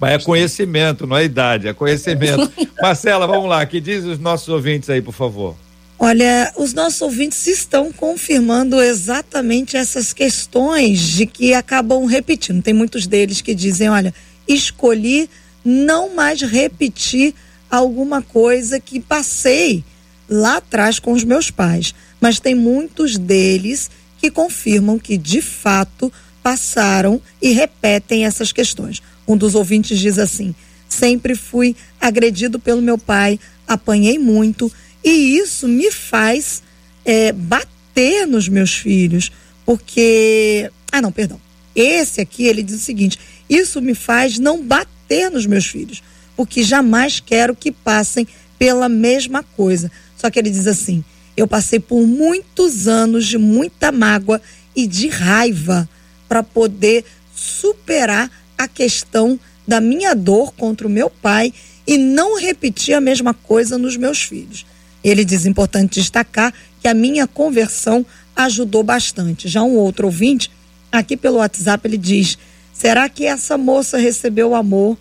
[0.00, 2.50] Mas é conhecimento, não é idade, é conhecimento.
[2.80, 5.56] Marcela, vamos lá, que diz os nossos ouvintes aí, por favor.
[5.98, 12.62] Olha, os nossos ouvintes estão confirmando exatamente essas questões de que acabam repetindo.
[12.62, 14.12] Tem muitos deles que dizem: olha,
[14.46, 15.30] escolhi
[15.64, 17.34] não mais repetir
[17.70, 19.84] alguma coisa que passei
[20.28, 21.94] lá atrás com os meus pais.
[22.20, 29.02] Mas tem muitos deles que confirmam que, de fato, passaram e repetem essas questões.
[29.26, 30.54] Um dos ouvintes diz assim:
[30.88, 34.70] sempre fui agredido pelo meu pai, apanhei muito
[35.04, 36.62] e isso me faz
[37.04, 39.30] é, bater nos meus filhos,
[39.66, 40.70] porque.
[40.90, 41.40] Ah, não, perdão.
[41.76, 46.02] Esse aqui, ele diz o seguinte: isso me faz não bater nos meus filhos,
[46.34, 48.26] porque jamais quero que passem
[48.58, 49.92] pela mesma coisa.
[50.16, 51.04] Só que ele diz assim:
[51.36, 54.40] eu passei por muitos anos de muita mágoa
[54.74, 55.88] e de raiva
[56.28, 61.52] para poder superar a questão da minha dor contra o meu pai
[61.86, 64.64] e não repetir a mesma coisa nos meus filhos.
[65.04, 69.48] Ele diz importante destacar que a minha conversão ajudou bastante.
[69.48, 70.50] Já um outro ouvinte,
[70.90, 72.38] aqui pelo WhatsApp, ele diz:
[72.72, 74.96] será que essa moça recebeu o amor,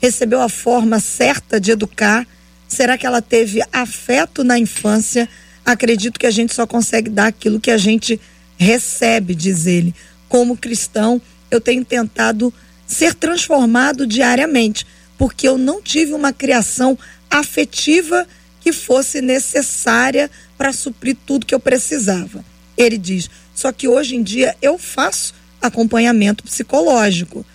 [0.00, 2.26] recebeu a forma certa de educar?
[2.68, 5.28] Será que ela teve afeto na infância?
[5.64, 8.20] Acredito que a gente só consegue dar aquilo que a gente
[8.58, 9.94] recebe, diz ele.
[10.28, 12.52] Como cristão, eu tenho tentado
[12.86, 16.98] ser transformado diariamente, porque eu não tive uma criação
[17.30, 18.26] afetiva
[18.66, 22.44] que fosse necessária para suprir tudo que eu precisava.
[22.76, 27.46] Ele diz: só que hoje em dia eu faço acompanhamento psicológico,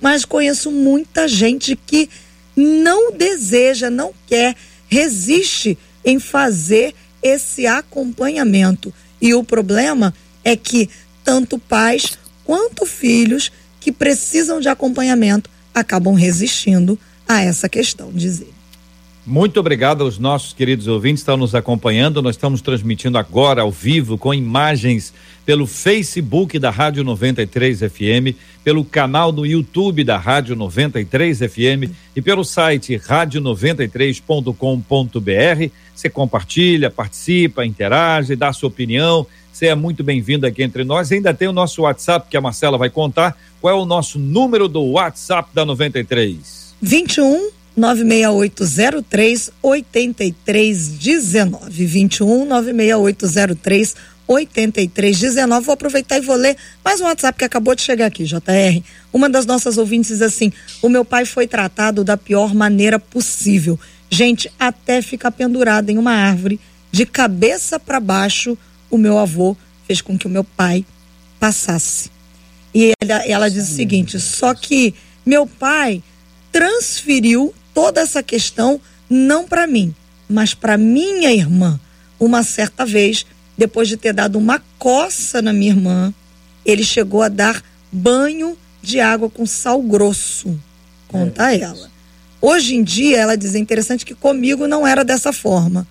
[0.00, 2.08] mas conheço muita gente que
[2.54, 4.54] não deseja, não quer,
[4.86, 8.94] resiste em fazer esse acompanhamento.
[9.20, 10.88] E o problema é que
[11.24, 18.59] tanto pais quanto filhos que precisam de acompanhamento acabam resistindo a essa questão, dizer.
[19.26, 22.22] Muito obrigado aos nossos queridos ouvintes que estão nos acompanhando.
[22.22, 25.12] Nós estamos transmitindo agora ao vivo com imagens
[25.44, 32.22] pelo Facebook da Rádio 93 FM, pelo canal no YouTube da Rádio 93 FM e
[32.22, 35.70] pelo site rádio93.com.br.
[35.94, 39.26] Você compartilha, participa, interage, dá sua opinião.
[39.52, 41.12] Você é muito bem-vindo aqui entre nós.
[41.12, 43.36] Ainda tem o nosso WhatsApp que a Marcela vai contar.
[43.60, 46.74] Qual é o nosso número do WhatsApp da 93?
[46.80, 53.96] 21 96803 8319 21 96803
[54.28, 55.66] 8319.
[55.66, 58.82] Vou aproveitar e vou ler mais um WhatsApp que acabou de chegar aqui, JR.
[59.12, 63.80] Uma das nossas ouvintes diz assim: "O meu pai foi tratado da pior maneira possível.
[64.10, 66.60] Gente, até ficar pendurado em uma árvore
[66.92, 68.58] de cabeça para baixo,
[68.90, 70.84] o meu avô fez com que o meu pai
[71.40, 72.10] passasse."
[72.72, 76.02] E ela, ela diz o seguinte: "Só que meu pai
[76.52, 79.94] transferiu toda essa questão não para mim,
[80.28, 81.78] mas para minha irmã.
[82.18, 83.24] Uma certa vez,
[83.56, 86.14] depois de ter dado uma coça na minha irmã,
[86.64, 90.58] ele chegou a dar banho de água com sal grosso.
[91.08, 91.60] Conta é.
[91.60, 91.90] ela.
[92.40, 95.86] Hoje em dia, ela diz: é interessante que comigo não era dessa forma.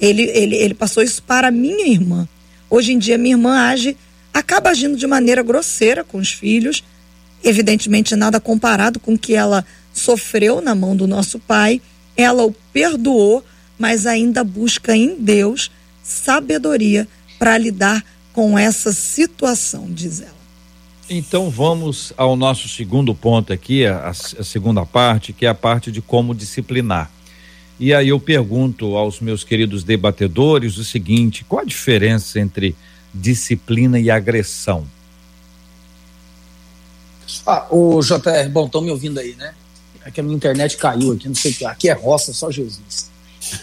[0.00, 2.28] Ele, ele, ele passou isso para minha irmã.
[2.68, 3.96] Hoje em dia, minha irmã age,
[4.32, 6.82] acaba agindo de maneira grosseira com os filhos,
[7.44, 11.80] evidentemente nada comparado com o que ela sofreu na mão do nosso pai,
[12.16, 13.44] ela o perdoou,
[13.78, 15.70] mas ainda busca em Deus
[16.02, 17.06] sabedoria
[17.38, 20.42] para lidar com essa situação, diz ela.
[21.10, 25.92] Então vamos ao nosso segundo ponto aqui, a, a, segunda parte, que é a parte
[25.92, 27.10] de como disciplinar.
[27.78, 32.74] E aí eu pergunto aos meus queridos debatedores o seguinte: qual a diferença entre
[33.12, 34.86] disciplina e agressão?
[37.46, 39.54] Ah, o JR, bom, estão me ouvindo aí, né?
[40.04, 41.64] É que a minha internet caiu aqui, não sei o que.
[41.64, 43.10] Aqui é roça, só Jesus.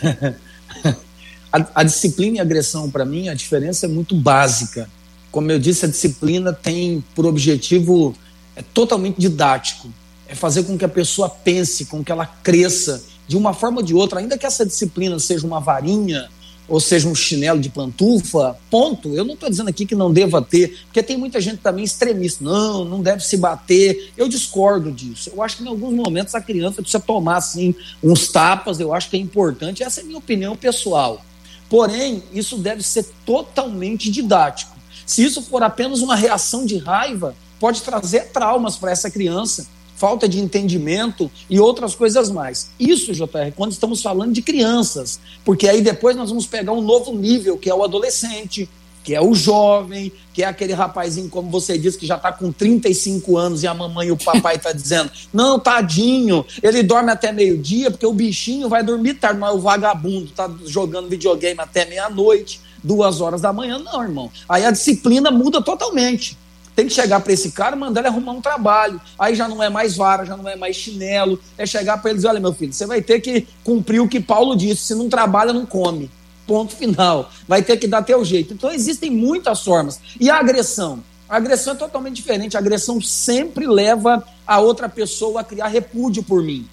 [1.51, 4.89] a, a disciplina e a agressão, para mim, a diferença é muito básica.
[5.31, 8.15] Como eu disse, a disciplina tem por objetivo
[8.55, 9.89] é totalmente didático.
[10.27, 13.83] É fazer com que a pessoa pense, com que ela cresça de uma forma ou
[13.83, 16.29] de outra, ainda que essa disciplina seja uma varinha,
[16.69, 19.15] ou seja um chinelo de pantufa, ponto.
[19.15, 22.43] Eu não estou dizendo aqui que não deva ter, porque tem muita gente também extremista.
[22.43, 24.11] Não, não deve se bater.
[24.15, 25.31] Eu discordo disso.
[25.33, 28.79] Eu acho que em alguns momentos a criança precisa tomar assim uns tapas.
[28.79, 29.83] Eu acho que é importante.
[29.83, 31.25] Essa é a minha opinião pessoal.
[31.67, 34.77] Porém, isso deve ser totalmente didático.
[35.05, 39.67] Se isso for apenas uma reação de raiva, pode trazer traumas para essa criança
[39.99, 42.71] falta de entendimento e outras coisas mais.
[42.79, 47.13] Isso, JR, quando estamos falando de crianças, porque aí depois nós vamos pegar um novo
[47.13, 48.69] nível, que é o adolescente,
[49.03, 52.49] que é o jovem, que é aquele rapazinho, como você disse, que já está com
[52.49, 57.33] 35 anos e a mamãe e o papai tá dizendo: não, tadinho, ele dorme até
[57.33, 62.61] meio-dia, porque o bichinho vai dormir tarde, mas o vagabundo tá jogando videogame até meia-noite,
[62.81, 63.79] duas horas da manhã.
[63.79, 64.31] Não, irmão.
[64.47, 66.37] Aí a disciplina muda totalmente.
[66.79, 69.01] Tem que chegar para esse cara e mandar ele arrumar um trabalho.
[69.19, 71.37] Aí já não é mais vara, já não é mais chinelo.
[71.57, 74.55] É chegar para eles: olha, meu filho, você vai ter que cumprir o que Paulo
[74.55, 76.09] disse: se não trabalha, não come.
[76.47, 77.29] Ponto final.
[77.45, 78.53] Vai ter que dar teu jeito.
[78.53, 79.99] Então existem muitas formas.
[80.17, 81.03] E a agressão?
[81.27, 82.55] A agressão é totalmente diferente.
[82.55, 86.65] A agressão sempre leva a outra pessoa a criar repúdio por mim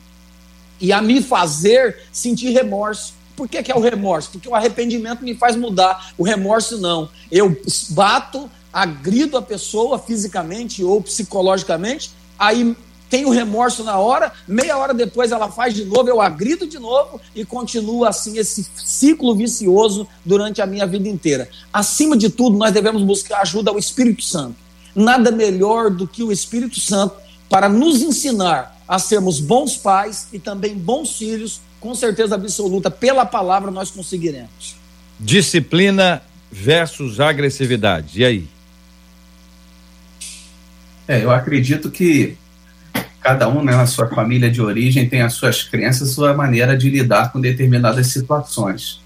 [0.81, 3.12] e a me fazer sentir remorso.
[3.35, 4.31] Por que, que, é o remorso?
[4.31, 7.09] Porque o arrependimento me faz mudar, o remorso não.
[7.29, 12.77] Eu bato, agrido a pessoa fisicamente ou psicologicamente, aí
[13.09, 16.79] tem o remorso na hora, meia hora depois ela faz de novo, eu agrido de
[16.79, 21.49] novo e continua assim esse ciclo vicioso durante a minha vida inteira.
[21.73, 24.57] Acima de tudo, nós devemos buscar ajuda ao Espírito Santo.
[24.95, 27.15] Nada melhor do que o Espírito Santo
[27.49, 33.25] para nos ensinar a sermos bons pais e também bons filhos, com certeza absoluta, pela
[33.25, 34.77] palavra nós conseguiremos.
[35.19, 38.21] Disciplina versus agressividade.
[38.21, 38.56] E aí?
[41.09, 42.37] É, eu acredito que
[43.27, 46.88] cada um, né, na sua família de origem, tem as suas crenças, sua maneira de
[46.88, 49.01] lidar com determinadas situações.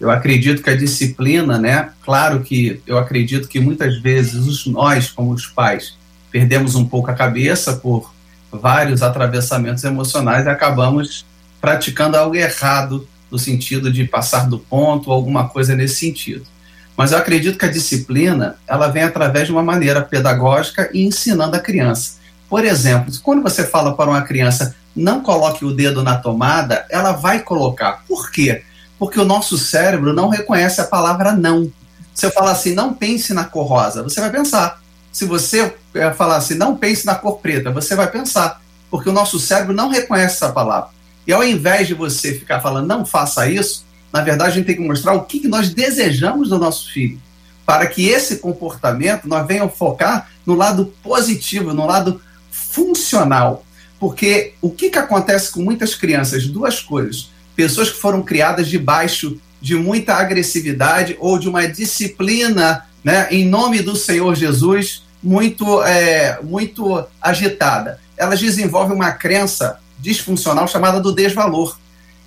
[0.00, 5.32] Eu acredito que a disciplina, né, claro que eu acredito que muitas vezes nós, como
[5.32, 5.96] os pais,
[6.30, 8.14] perdemos um pouco a cabeça por
[8.50, 11.26] vários atravessamentos emocionais e acabamos
[11.60, 16.46] praticando algo errado no sentido de passar do ponto, alguma coisa nesse sentido.
[16.96, 21.56] Mas eu acredito que a disciplina ela vem através de uma maneira pedagógica e ensinando
[21.56, 22.16] a criança.
[22.48, 27.12] Por exemplo, quando você fala para uma criança não coloque o dedo na tomada, ela
[27.12, 28.04] vai colocar.
[28.06, 28.62] Por quê?
[28.98, 31.70] Porque o nosso cérebro não reconhece a palavra não.
[32.14, 34.80] Se eu falar assim, não pense na cor rosa, você vai pensar.
[35.12, 38.60] Se você eh, falar assim, não pense na cor preta, você vai pensar.
[38.88, 40.90] Porque o nosso cérebro não reconhece essa palavra.
[41.26, 44.76] E ao invés de você ficar falando, não faça isso, na verdade, a gente tem
[44.76, 47.20] que mostrar o que, nós desejamos do nosso filho,
[47.66, 53.66] para que esse comportamento nós venham focar no lado positivo, no lado funcional.
[53.98, 56.46] Porque o que, que acontece com muitas crianças?
[56.46, 57.32] Duas coisas.
[57.56, 63.82] Pessoas que foram criadas debaixo de muita agressividade ou de uma disciplina, né, em nome
[63.82, 67.98] do Senhor Jesus, muito, é, muito agitada.
[68.16, 71.76] Elas desenvolvem uma crença disfuncional chamada do desvalor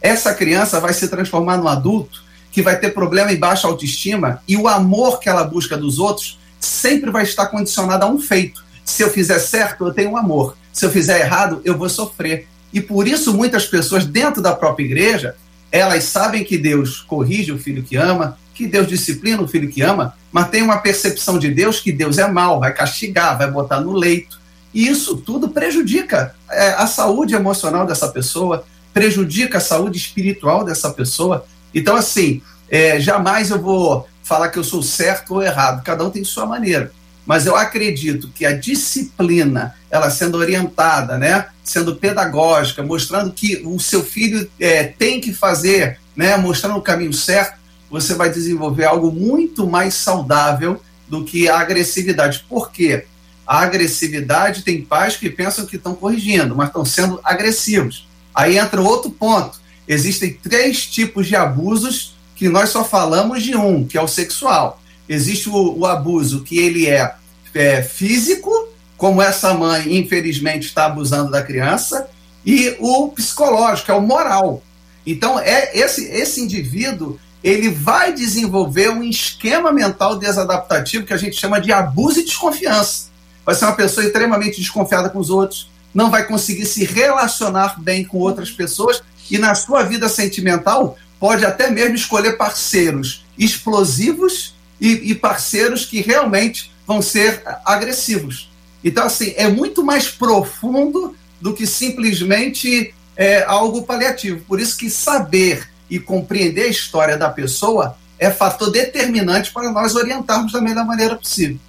[0.02, 4.58] essa criança vai se transformar num adulto que vai ter problema em baixa autoestima e
[4.58, 8.66] o amor que ela busca dos outros sempre vai estar condicionado a um feito.
[8.84, 10.58] Se eu fizer certo, eu tenho amor.
[10.72, 12.48] Se eu fizer errado, eu vou sofrer.
[12.72, 15.36] E por isso muitas pessoas dentro da própria igreja,
[15.72, 19.82] elas sabem que Deus corrige o filho que ama, que Deus disciplina o filho que
[19.82, 23.82] ama, mas tem uma percepção de Deus que Deus é mal, vai castigar, vai botar
[23.82, 24.40] no leito.
[24.74, 30.90] E isso tudo prejudica é, a saúde emocional dessa pessoa, prejudica a saúde espiritual dessa
[30.92, 31.46] pessoa.
[31.74, 36.10] Então, assim, é, jamais eu vou falar que eu sou certo ou errado, cada um
[36.10, 36.92] tem sua maneira.
[37.26, 43.80] Mas eu acredito que a disciplina, ela sendo orientada, né, sendo pedagógica, mostrando que o
[43.80, 47.58] seu filho é, tem que fazer, né, mostrando o caminho certo,
[47.90, 52.46] você vai desenvolver algo muito mais saudável do que a agressividade.
[52.48, 53.06] Por quê?
[53.46, 58.07] A agressividade tem pais que pensam que estão corrigindo, mas estão sendo agressivos.
[58.38, 59.60] Aí entra outro ponto.
[59.88, 64.80] Existem três tipos de abusos que nós só falamos de um, que é o sexual.
[65.10, 67.16] Existe o, o abuso que ele é,
[67.56, 68.52] é físico,
[68.96, 72.08] como essa mãe, infelizmente, está abusando da criança,
[72.46, 74.62] e o psicológico, é o moral.
[75.04, 81.36] Então, é esse, esse indivíduo ele vai desenvolver um esquema mental desadaptativo que a gente
[81.36, 83.08] chama de abuso e desconfiança.
[83.44, 88.04] vai ser uma pessoa extremamente desconfiada com os outros, não vai conseguir se relacionar bem
[88.04, 95.12] com outras pessoas e na sua vida sentimental pode até mesmo escolher parceiros explosivos e,
[95.12, 98.50] e parceiros que realmente vão ser agressivos.
[98.84, 104.42] Então, assim, é muito mais profundo do que simplesmente é, algo paliativo.
[104.48, 109.96] Por isso que saber e compreender a história da pessoa é fator determinante para nós
[109.96, 111.60] orientarmos da melhor maneira possível.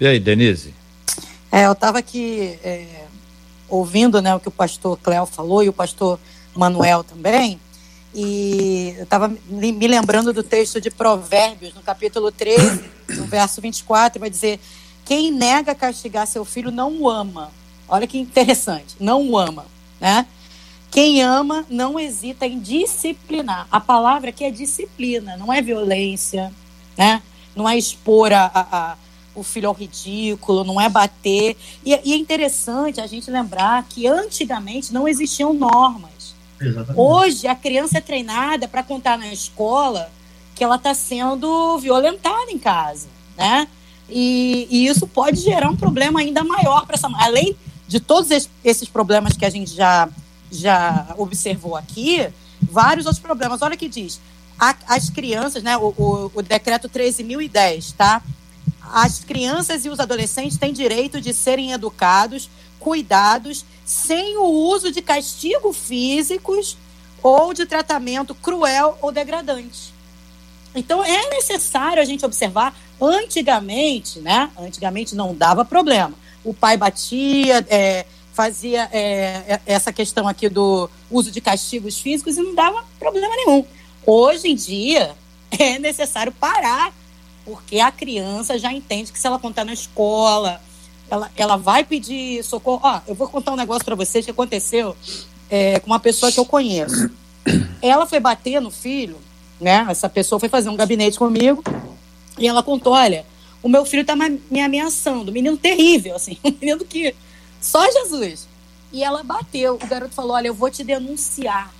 [0.00, 0.74] E aí, Denise?
[1.50, 2.84] É, eu estava aqui é,
[3.68, 6.18] ouvindo né, o que o pastor Cléo falou e o pastor
[6.54, 7.60] Manuel também,
[8.14, 14.18] e eu estava me lembrando do texto de Provérbios, no capítulo 13, no verso 24,
[14.18, 14.58] vai dizer:
[15.04, 17.52] Quem nega castigar seu filho não o ama.
[17.88, 19.66] Olha que interessante, não o ama,
[20.00, 20.26] né?
[20.90, 23.66] Quem ama não hesita em disciplinar.
[23.70, 26.52] A palavra aqui é disciplina, não é violência,
[26.96, 27.22] né?
[27.54, 28.96] Não é expor a, a, a,
[29.38, 31.56] o filho ao ridículo, não é bater.
[31.84, 36.34] E, e, é interessante a gente lembrar que antigamente não existiam normas.
[36.60, 36.98] Exatamente.
[36.98, 40.10] Hoje a criança é treinada para contar na escola
[40.54, 43.68] que ela está sendo violentada em casa, né?
[44.08, 47.54] E, e, isso pode gerar um problema ainda maior para essa além
[47.86, 48.30] de todos
[48.64, 50.08] esses problemas que a gente já
[50.50, 52.26] já observou aqui,
[52.62, 53.62] vários outros problemas.
[53.62, 54.20] Olha o que diz.
[54.58, 58.22] A, as crianças, né, o, o, o decreto 13.010, tá?
[58.92, 65.02] As crianças e os adolescentes têm direito de serem educados, cuidados, sem o uso de
[65.02, 66.76] castigos físicos
[67.22, 69.92] ou de tratamento cruel ou degradante.
[70.74, 72.74] Então é necessário a gente observar.
[73.00, 74.50] Antigamente, né?
[74.58, 76.14] Antigamente não dava problema.
[76.44, 79.00] O pai batia, é, fazia é,
[79.48, 83.64] é, essa questão aqui do uso de castigos físicos e não dava problema nenhum.
[84.06, 85.16] Hoje em dia
[85.58, 86.92] é necessário parar,
[87.48, 90.60] porque a criança já entende que se ela contar na escola,
[91.10, 92.80] ela, ela vai pedir socorro.
[92.82, 94.94] Ó, eu vou contar um negócio para vocês que aconteceu
[95.48, 97.10] é, com uma pessoa que eu conheço.
[97.80, 99.16] Ela foi bater no filho,
[99.58, 99.86] né?
[99.88, 101.64] Essa pessoa foi fazer um gabinete comigo
[102.38, 103.24] e ela contou: olha,
[103.62, 107.14] o meu filho tá me ameaçando, menino terrível, assim, um menino que
[107.62, 108.46] só Jesus.
[108.92, 109.76] E ela bateu.
[109.76, 111.72] O garoto falou: Olha, eu vou te denunciar.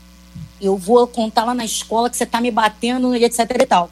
[0.58, 3.90] Eu vou contar lá na escola que você está me batendo e etc e tal.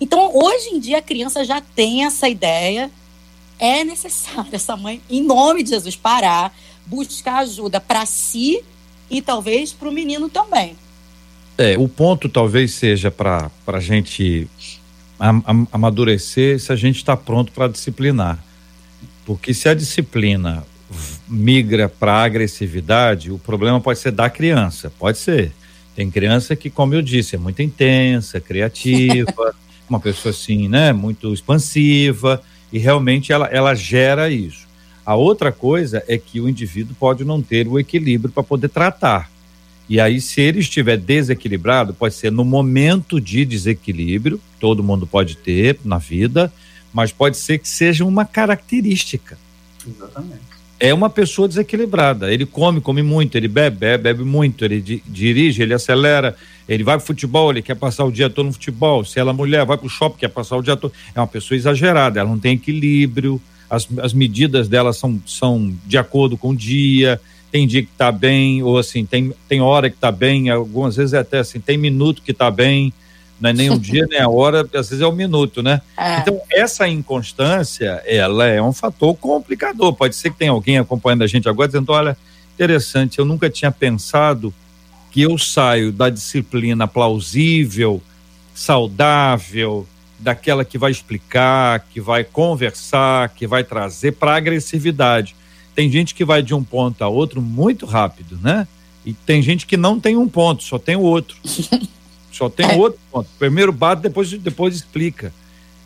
[0.00, 2.90] Então, hoje em dia, a criança já tem essa ideia.
[3.58, 8.62] É necessário essa mãe, em nome de Jesus, parar, buscar ajuda para si
[9.10, 10.76] e talvez para o menino também.
[11.56, 14.46] É, o ponto talvez seja para a gente
[15.72, 18.44] amadurecer se a gente está pronto para disciplinar.
[19.24, 20.64] Porque se a disciplina
[21.26, 25.52] migra para agressividade, o problema pode ser da criança, pode ser.
[25.94, 29.54] Tem criança que, como eu disse, é muito intensa, criativa,
[29.88, 34.66] uma pessoa assim, né, muito expansiva e realmente ela, ela gera isso.
[35.04, 39.30] A outra coisa é que o indivíduo pode não ter o equilíbrio para poder tratar.
[39.88, 45.36] E aí, se ele estiver desequilibrado, pode ser no momento de desequilíbrio, todo mundo pode
[45.36, 46.52] ter na vida,
[46.92, 49.38] mas pode ser que seja uma característica.
[49.86, 52.32] Exatamente é uma pessoa desequilibrada.
[52.32, 56.36] Ele come, come muito, ele bebe, bebe, bebe muito, ele di dirige, ele acelera,
[56.68, 59.04] ele vai pro futebol, ele quer passar o dia todo no futebol.
[59.04, 60.92] Se ela é mulher, vai pro shopping, quer passar o dia todo.
[61.14, 65.98] É uma pessoa exagerada, ela não tem equilíbrio, as, as medidas dela são, são de
[65.98, 67.20] acordo com o dia.
[67.50, 71.14] Tem dia que tá bem, ou assim, tem, tem hora que tá bem, algumas vezes
[71.14, 72.92] é até assim, tem minuto que tá bem
[73.40, 75.80] não é nem um dia nem a hora, às vezes é um minuto, né?
[75.96, 76.18] É.
[76.18, 79.94] Então, essa inconstância, ela é um fator complicador.
[79.94, 82.16] Pode ser que tenha alguém acompanhando a gente agora dizendo: olha,
[82.54, 84.52] interessante, eu nunca tinha pensado
[85.10, 88.02] que eu saio da disciplina plausível,
[88.54, 89.86] saudável,
[90.18, 95.34] daquela que vai explicar, que vai conversar, que vai trazer para agressividade.
[95.74, 98.68] Tem gente que vai de um ponto a outro muito rápido, né?
[99.04, 101.36] E tem gente que não tem um ponto, só tem o outro.
[102.36, 102.76] Só tem é.
[102.76, 103.28] outro ponto.
[103.38, 105.32] Primeiro bate, depois, depois explica.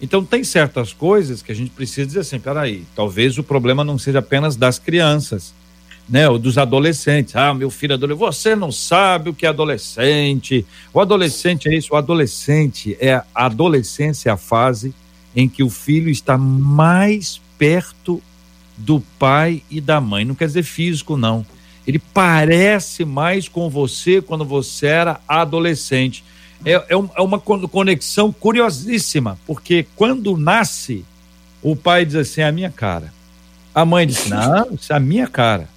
[0.02, 3.98] Então tem certas coisas que a gente precisa dizer assim, peraí, talvez o problema não
[3.98, 5.54] seja apenas das crianças,
[6.08, 6.28] né?
[6.28, 7.36] Ou dos adolescentes.
[7.36, 8.18] Ah, meu filho é adolescente.
[8.18, 10.66] Você não sabe o que é adolescente.
[10.92, 11.92] O adolescente é isso.
[11.92, 14.92] O adolescente é a adolescência é a fase
[15.36, 18.20] em que o filho está mais perto
[18.76, 20.24] do pai e da mãe.
[20.24, 21.46] Não quer dizer físico, não.
[21.86, 26.24] Ele parece mais com você quando você era adolescente
[26.64, 31.04] é, é, é uma conexão curiosíssima, porque quando nasce,
[31.62, 33.12] o pai diz assim: é a minha cara.
[33.74, 35.68] A mãe diz: não, isso é a minha cara.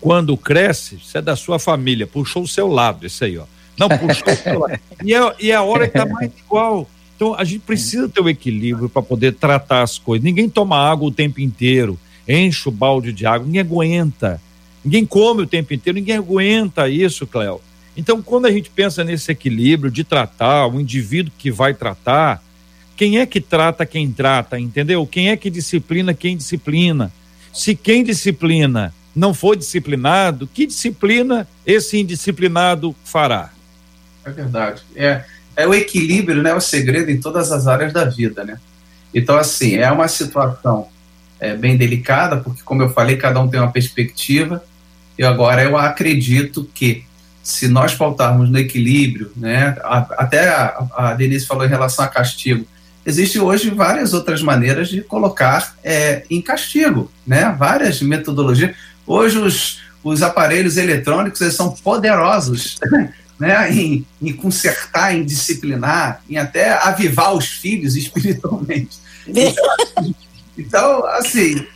[0.00, 3.44] Quando cresce, isso é da sua família, puxou o seu lado, isso aí, ó.
[3.78, 4.80] Não, puxou o seu lado.
[5.04, 6.88] E é, e é a hora que tá mais igual.
[7.16, 10.24] Então a gente precisa ter o equilíbrio para poder tratar as coisas.
[10.24, 11.98] Ninguém toma água o tempo inteiro.
[12.28, 14.40] enche o balde de água, ninguém aguenta.
[14.84, 17.60] Ninguém come o tempo inteiro, ninguém aguenta isso, Cléo.
[17.96, 22.42] Então, quando a gente pensa nesse equilíbrio de tratar, o indivíduo que vai tratar,
[22.96, 25.06] quem é que trata quem trata, entendeu?
[25.06, 27.12] Quem é que disciplina quem disciplina?
[27.52, 33.50] Se quem disciplina não for disciplinado, que disciplina esse indisciplinado fará?
[34.24, 34.82] É verdade.
[34.96, 35.24] É,
[35.54, 36.54] é o equilíbrio, né?
[36.54, 38.58] O segredo em todas as áreas da vida, né?
[39.14, 40.88] Então, assim, é uma situação
[41.38, 44.64] é, bem delicada, porque, como eu falei, cada um tem uma perspectiva.
[45.18, 47.04] E agora eu acredito que
[47.42, 49.76] se nós faltarmos no equilíbrio, né?
[49.82, 52.66] Até a, a Denise falou em relação a castigo.
[53.04, 57.54] Existem hoje várias outras maneiras de colocar é, em castigo, né?
[57.58, 58.76] Várias metodologias.
[59.06, 62.78] Hoje os, os aparelhos eletrônicos eles são poderosos
[63.40, 68.98] né, em, em consertar, em disciplinar, em até avivar os filhos espiritualmente.
[69.26, 69.54] Então,
[70.56, 71.66] então, assim,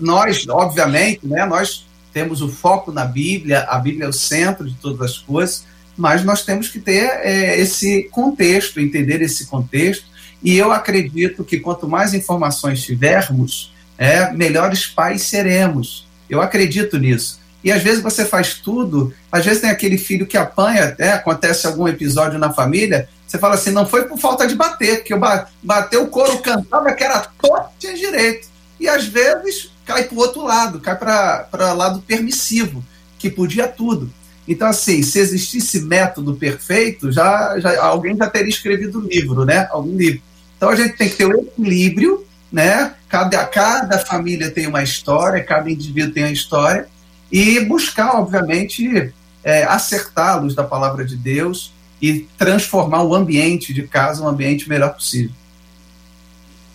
[0.00, 1.86] nós, obviamente, né, nós
[2.18, 5.64] temos o foco na Bíblia, a Bíblia é o centro de todas as coisas,
[5.96, 10.04] mas nós temos que ter é, esse contexto, entender esse contexto,
[10.42, 16.08] e eu acredito que quanto mais informações tivermos, é, melhores pais seremos.
[16.28, 17.38] Eu acredito nisso.
[17.62, 21.68] E às vezes você faz tudo, às vezes tem aquele filho que apanha, né, acontece
[21.68, 25.20] algum episódio na família, você fala assim, não foi por falta de bater, porque eu
[25.62, 28.48] bateu o couro cantava que era todo tinha direito.
[28.80, 32.84] E às vezes cai para o outro lado, cai para o lado permissivo,
[33.18, 34.12] que podia tudo.
[34.46, 39.66] Então, assim, se existisse método perfeito, já, já alguém já teria escrevido um livro, né?
[39.70, 40.20] Algum livro.
[40.56, 42.92] Então a gente tem que ter o um equilíbrio, né?
[43.08, 46.86] Cada, cada família tem uma história, cada indivíduo tem uma história,
[47.32, 49.12] e buscar, obviamente,
[49.42, 54.28] é, acertar a luz da palavra de Deus e transformar o ambiente de casa um
[54.28, 55.32] ambiente melhor possível.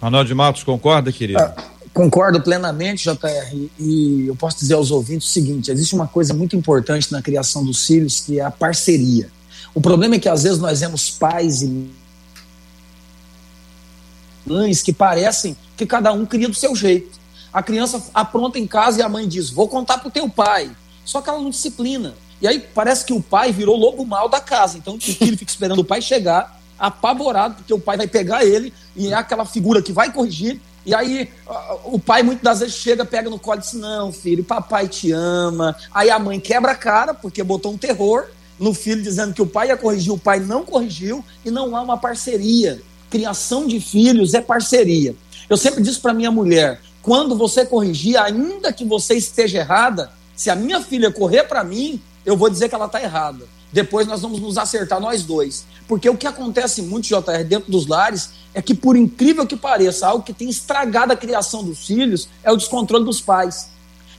[0.02, 1.40] Arnaldo de Matos, concorda, querido?
[1.40, 1.56] Ah,
[1.94, 6.56] concordo plenamente, JR, e eu posso dizer aos ouvintes o seguinte: existe uma coisa muito
[6.56, 9.30] importante na criação dos filhos que é a parceria.
[9.74, 11.90] O problema é que às vezes nós vemos pais e
[14.46, 17.20] mães que parecem que cada um cria do seu jeito.
[17.52, 20.72] A criança apronta em casa e a mãe diz: Vou contar para o teu pai.
[21.06, 22.16] Só que ela não disciplina.
[22.42, 24.78] E aí parece que o pai virou lobo mal da casa.
[24.78, 28.74] Então o filho fica esperando o pai chegar, apavorado, porque o pai vai pegar ele
[28.96, 30.60] e é aquela figura que vai corrigir.
[30.86, 31.30] E aí
[31.86, 35.12] o pai muitas das vezes chega, pega no colo e diz: Não, filho, papai te
[35.12, 35.76] ama.
[35.94, 38.28] Aí a mãe quebra a cara, porque botou um terror
[38.60, 41.82] no filho, dizendo que o pai ia corrigir, o pai não corrigiu, e não há
[41.82, 42.82] uma parceria.
[43.10, 45.16] Criação de filhos é parceria.
[45.50, 50.50] Eu sempre disse para minha mulher: quando você corrigir, ainda que você esteja errada, se
[50.50, 53.46] a minha filha correr para mim, eu vou dizer que ela está errada.
[53.74, 55.66] Depois nós vamos nos acertar nós dois.
[55.88, 60.08] Porque o que acontece muito, JR, dentro dos lares, é que, por incrível que pareça,
[60.08, 63.74] algo que tem estragado a criação dos filhos é o descontrole dos pais.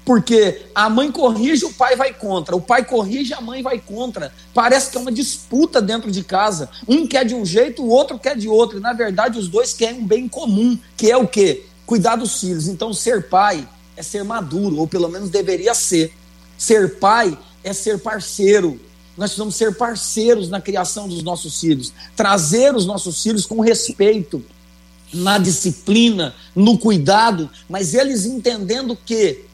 [0.04, 2.54] Porque a mãe corrige, o pai vai contra.
[2.54, 4.32] O pai corrige, a mãe vai contra.
[4.52, 6.68] Parece que é uma disputa dentro de casa.
[6.86, 8.78] Um quer de um jeito, o outro quer de outro.
[8.78, 11.64] E, na verdade, os dois querem um bem comum, que é o quê?
[11.86, 12.68] Cuidar dos filhos.
[12.68, 16.12] Então, ser pai é ser maduro, ou pelo menos deveria ser.
[16.58, 18.78] Ser pai é ser parceiro.
[19.16, 24.44] Nós precisamos ser parceiros na criação dos nossos filhos, trazer os nossos filhos com respeito,
[25.12, 29.44] na disciplina, no cuidado, mas eles entendendo que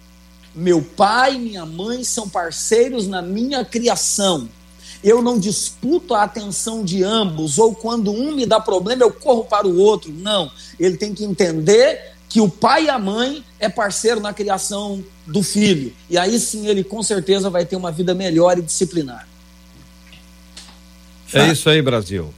[0.55, 4.49] meu pai e minha mãe são parceiros na minha criação.
[5.03, 9.45] Eu não disputo a atenção de ambos, ou quando um me dá problema, eu corro
[9.45, 10.13] para o outro.
[10.13, 10.51] Não.
[10.79, 15.43] Ele tem que entender que o pai e a mãe é parceiro na criação do
[15.43, 15.93] filho.
[16.09, 19.30] E aí sim ele com certeza vai ter uma vida melhor e disciplinar.
[21.33, 22.33] É isso aí, Brasil.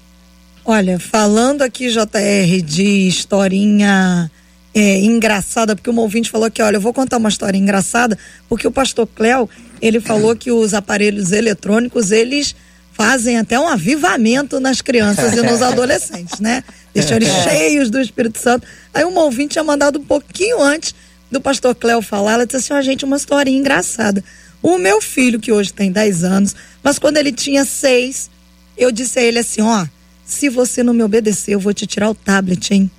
[0.64, 4.30] Olha, falando aqui, JR, de historinha
[4.74, 8.16] é, engraçada, porque o ouvinte falou que, olha, eu vou contar uma história engraçada,
[8.49, 9.49] porque o pastor Cléo,
[9.80, 12.55] ele falou que os aparelhos eletrônicos, eles
[12.93, 16.62] fazem até um avivamento nas crianças e nos adolescentes, né?
[16.95, 17.51] Deixam eles é.
[17.51, 18.66] cheios do Espírito Santo.
[18.95, 20.95] Aí uma ouvinte tinha mandado um pouquinho antes
[21.30, 24.22] do pastor Cléo falar, ela disse assim, ó, oh, gente, uma historinha engraçada.
[24.62, 28.30] O meu filho, que hoje tem 10 anos, mas quando ele tinha 6,
[28.77, 29.87] eu disse a ele assim, ó,
[30.25, 32.91] se você não me obedecer, eu vou te tirar o tablet, hein?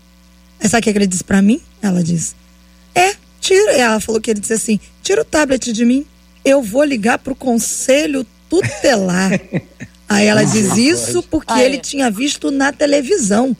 [0.59, 1.61] Aí sabe o que ele disse para mim?
[1.81, 2.35] Ela disse,
[2.95, 3.71] é, tira.
[3.73, 6.05] Ela falou que ele disse assim, tira o tablet de mim,
[6.45, 9.31] eu vou ligar pro conselho tutelar.
[10.07, 13.55] Aí ela diz isso porque ele tinha visto na televisão.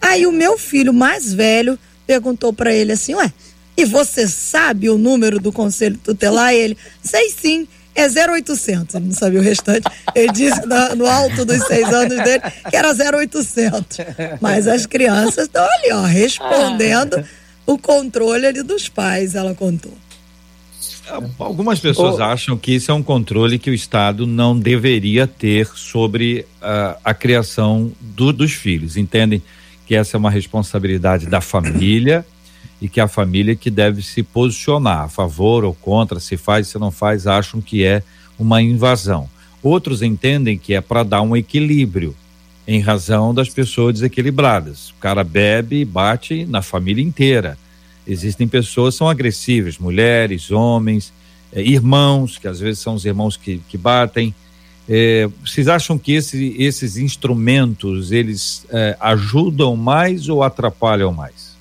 [0.00, 3.32] Aí o meu filho mais velho perguntou para ele assim: Ué,
[3.76, 6.52] e você sabe o número do conselho tutelar?
[6.52, 7.66] E ele, sei sim.
[7.94, 9.88] É 0800, ele não sabia o restante.
[10.14, 13.98] Ele disse no, no alto dos seis anos dele que era 0800.
[14.40, 17.24] Mas as crianças estão ali, ó, respondendo
[17.66, 19.92] o controle ali dos pais, ela contou.
[21.38, 22.22] Algumas pessoas oh.
[22.22, 27.12] acham que isso é um controle que o Estado não deveria ter sobre uh, a
[27.12, 28.96] criação do, dos filhos.
[28.96, 29.42] Entendem
[29.86, 32.24] que essa é uma responsabilidade da família
[32.80, 36.78] e que a família que deve se posicionar a favor ou contra, se faz, se
[36.78, 38.02] não faz, acham que é
[38.38, 39.28] uma invasão.
[39.62, 42.14] Outros entendem que é para dar um equilíbrio
[42.66, 44.90] em razão das pessoas desequilibradas.
[44.90, 47.58] O cara bebe e bate na família inteira.
[48.06, 51.12] Existem pessoas que são agressivas, mulheres, homens,
[51.52, 54.34] é, irmãos, que às vezes são os irmãos que, que batem.
[54.86, 61.53] É, vocês acham que esse, esses instrumentos eles é, ajudam mais ou atrapalham mais?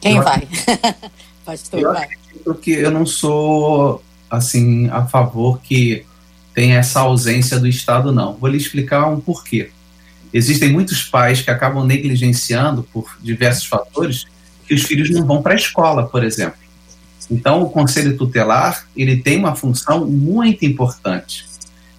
[0.00, 0.46] Quem vai?
[1.44, 2.04] Pastor, eu vai.
[2.04, 6.04] acredito que eu não sou assim a favor que
[6.54, 8.34] tenha essa ausência do Estado, não.
[8.34, 9.70] Vou lhe explicar um porquê.
[10.32, 14.26] Existem muitos pais que acabam negligenciando por diversos fatores
[14.66, 16.58] que os filhos não vão para a escola, por exemplo.
[17.30, 21.46] Então, o conselho tutelar ele tem uma função muito importante.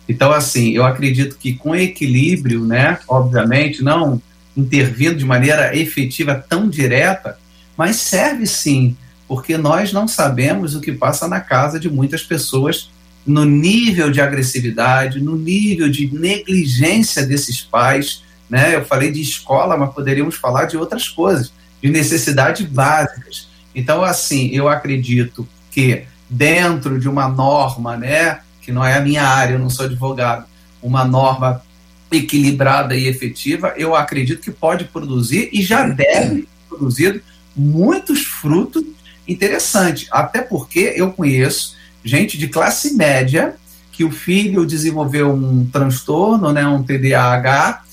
[0.07, 4.21] Então, assim, eu acredito que com equilíbrio, né, obviamente, não
[4.57, 7.38] intervindo de maneira efetiva tão direta,
[7.79, 12.89] mas serve sim, porque nós não sabemos o que passa na casa de muitas pessoas
[13.25, 18.75] no nível de agressividade, no nível de negligência desses pais, né?
[18.75, 23.47] Eu falei de escola, mas poderíamos falar de outras coisas, de necessidades básicas.
[23.73, 29.23] Então, assim, eu acredito que dentro de uma norma, né, que não é a minha
[29.23, 30.45] área, eu não sou advogado,
[30.81, 31.63] uma norma
[32.11, 37.23] equilibrada e efetiva, eu acredito que pode produzir e já deve produzir
[37.59, 38.83] muitos frutos
[39.27, 40.07] interessantes.
[40.11, 43.55] Até porque eu conheço gente de classe média
[43.91, 47.83] que o filho desenvolveu um transtorno, né, um TDAH,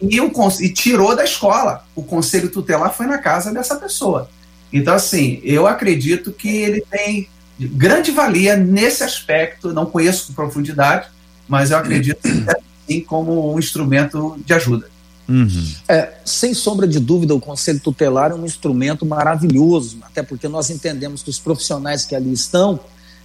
[0.00, 1.84] e, o, e tirou da escola.
[1.94, 4.28] O conselho tutelar foi na casa dessa pessoa.
[4.70, 9.72] Então, assim, eu acredito que ele tem grande valia nesse aspecto.
[9.72, 11.08] Não conheço com profundidade,
[11.48, 12.56] mas eu acredito que é
[12.86, 14.90] sim como um instrumento de ajuda.
[15.28, 15.74] Uhum.
[15.88, 20.70] É, sem sombra de dúvida, o Conselho Tutelar é um instrumento maravilhoso, até porque nós
[20.70, 22.78] entendemos que os profissionais que ali estão,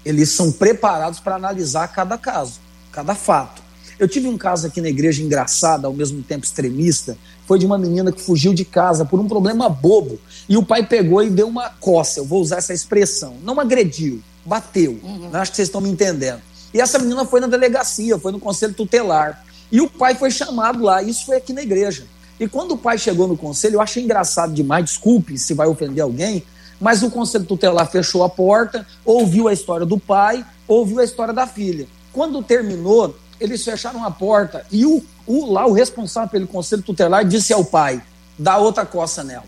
[0.06, 2.60] eles são preparados para analisar cada caso,
[2.92, 3.62] cada fato.
[3.98, 7.78] Eu tive um caso aqui na igreja engraçado, ao mesmo tempo extremista, foi de uma
[7.78, 11.48] menina que fugiu de casa por um problema bobo, e o pai pegou e deu
[11.48, 15.30] uma coça, eu vou usar essa expressão, não agrediu, bateu, uhum.
[15.34, 16.42] acho que vocês estão me entendendo.
[16.74, 19.44] E essa menina foi na delegacia, foi no conselho tutelar.
[19.72, 22.06] E o pai foi chamado lá, isso foi aqui na igreja.
[22.40, 26.04] E quando o pai chegou no conselho, eu achei engraçado demais, desculpe se vai ofender
[26.04, 26.44] alguém,
[26.80, 31.34] mas o conselho tutelar fechou a porta, ouviu a história do pai, ouviu a história
[31.34, 31.88] da filha.
[32.14, 37.26] Quando terminou, eles fecharam a porta e o, o lá, o responsável pelo conselho tutelar,
[37.26, 38.02] disse ao pai:
[38.38, 39.44] dá outra coça nela.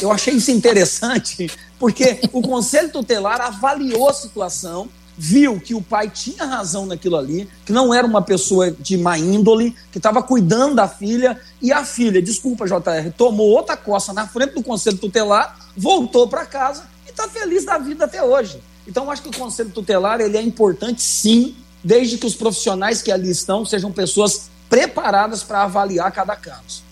[0.00, 4.88] Eu achei isso interessante, porque o conselho tutelar avaliou a situação
[5.18, 9.18] viu que o pai tinha razão naquilo ali, que não era uma pessoa de má
[9.18, 14.28] índole, que estava cuidando da filha, e a filha, desculpa, JR, tomou outra coça na
[14.28, 18.62] frente do conselho tutelar, voltou para casa e está feliz da vida até hoje.
[18.86, 23.10] Então, acho que o conselho tutelar ele é importante, sim, desde que os profissionais que
[23.10, 26.84] ali estão sejam pessoas preparadas para avaliar cada caso.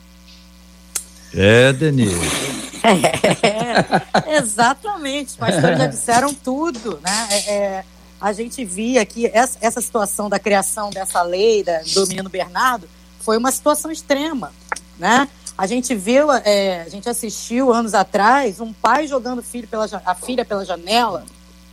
[1.33, 2.17] É, Denise.
[2.87, 7.29] É, exatamente, os pastores já disseram tudo, né?
[7.33, 7.85] É, é
[8.21, 12.89] a gente via que essa, essa situação da criação dessa lei da, do menino Bernardo
[13.21, 14.53] foi uma situação extrema,
[14.99, 15.29] né?
[15.59, 20.15] A gente viu, é, a gente assistiu anos atrás um pai jogando filho pela, a
[20.15, 21.25] filha pela janela,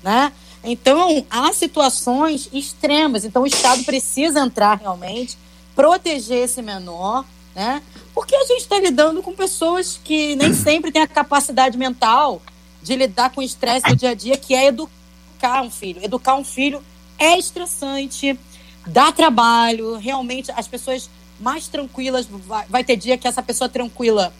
[0.01, 0.31] né?
[0.63, 3.25] Então, há situações extremas.
[3.25, 5.37] Então, o Estado precisa entrar realmente,
[5.75, 7.81] proteger esse menor, né?
[8.13, 12.41] Porque a gente está lidando com pessoas que nem sempre têm a capacidade mental
[12.81, 15.03] de lidar com o estresse do dia a dia, que é educar
[15.43, 16.03] educar um filho.
[16.03, 16.81] Educar um filho
[17.19, 18.39] é estressante,
[18.87, 24.33] dá trabalho, realmente as pessoas mais tranquilas, vai, vai ter dia que essa pessoa tranquila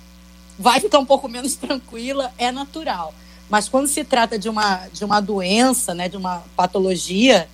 [0.58, 3.14] vai ficar um pouco menos tranquila, é natural.
[3.50, 7.48] Mas quando se trata de uma, de uma doença, né, de uma patologia,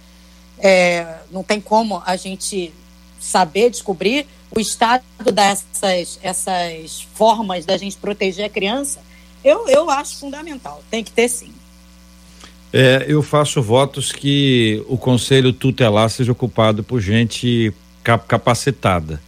[0.60, 2.72] é, não tem como a gente
[3.20, 4.28] saber, descobrir.
[4.56, 9.00] O Estado dessas essas formas da gente proteger a criança,
[9.44, 10.82] eu, eu acho fundamental.
[10.90, 11.54] Tem que ter sim.
[12.72, 19.22] É, eu faço votos que o conselho tutelar seja ocupado por gente cap capacitada.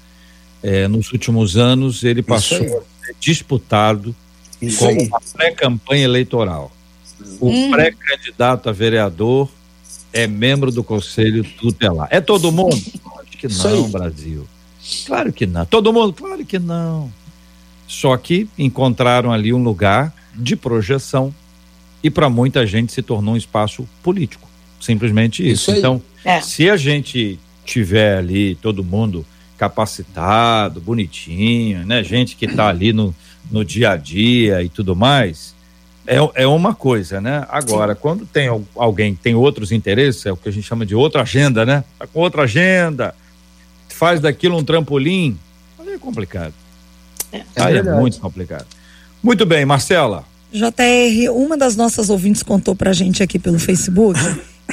[0.62, 4.16] É, nos últimos anos, ele passou a ser disputado
[4.62, 5.08] Isso como aí.
[5.08, 6.72] uma pré-campanha eleitoral.
[7.40, 7.72] O hum.
[7.72, 9.50] pré-candidato a vereador
[10.14, 12.08] é membro do conselho tutelar.
[12.12, 12.76] É todo mundo?
[13.22, 14.48] Acho que não, Brasil.
[15.06, 15.66] Claro que não.
[15.66, 16.14] Todo mundo?
[16.14, 17.12] Claro que não.
[17.88, 21.34] Só que encontraram ali um lugar de projeção
[22.04, 24.50] e para muita gente se tornou um espaço político.
[24.80, 25.72] Simplesmente isso.
[25.72, 26.42] isso então, é.
[26.42, 29.26] se a gente tiver ali todo mundo
[29.58, 32.04] capacitado, bonitinho, né?
[32.04, 33.14] Gente que está ali no,
[33.52, 35.54] no dia a dia e tudo mais,
[36.08, 37.46] é, é uma coisa, né?
[37.48, 38.00] Agora, Sim.
[38.02, 41.22] quando tem alguém que tem outros interesses, é o que a gente chama de outra
[41.22, 41.84] agenda, né?
[42.00, 43.14] Tá com outra agenda,
[43.88, 45.38] faz daquilo um trampolim,
[45.80, 46.54] aí é complicado.
[47.32, 48.66] É, aí é, é muito complicado.
[49.22, 50.26] Muito bem, Marcela.
[50.52, 54.20] JR, uma das nossas ouvintes contou pra gente aqui pelo Facebook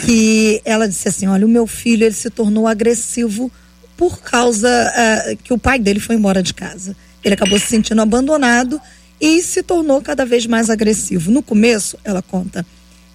[0.05, 3.51] que ela disse assim: olha, o meu filho ele se tornou agressivo
[3.97, 6.97] por causa uh, que o pai dele foi embora de casa.
[7.25, 8.81] Ele acabou se sentindo abandonado
[9.21, 11.31] e se tornou cada vez mais agressivo.
[11.31, 12.65] No começo, ela conta,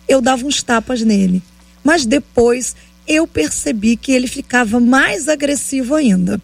[0.07, 1.41] eu dava uns tapas nele,
[1.83, 2.75] mas depois
[3.07, 6.41] eu percebi que ele ficava mais agressivo ainda.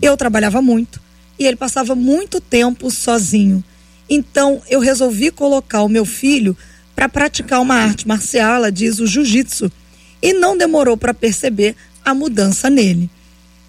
[0.00, 1.00] Eu trabalhava muito
[1.38, 3.62] e ele passava muito tempo sozinho.
[4.08, 6.56] Então eu resolvi colocar o meu filho
[6.94, 9.70] para praticar uma arte marcial, ela diz o jiu-jitsu,
[10.20, 11.74] e não demorou para perceber
[12.04, 13.10] a mudança nele.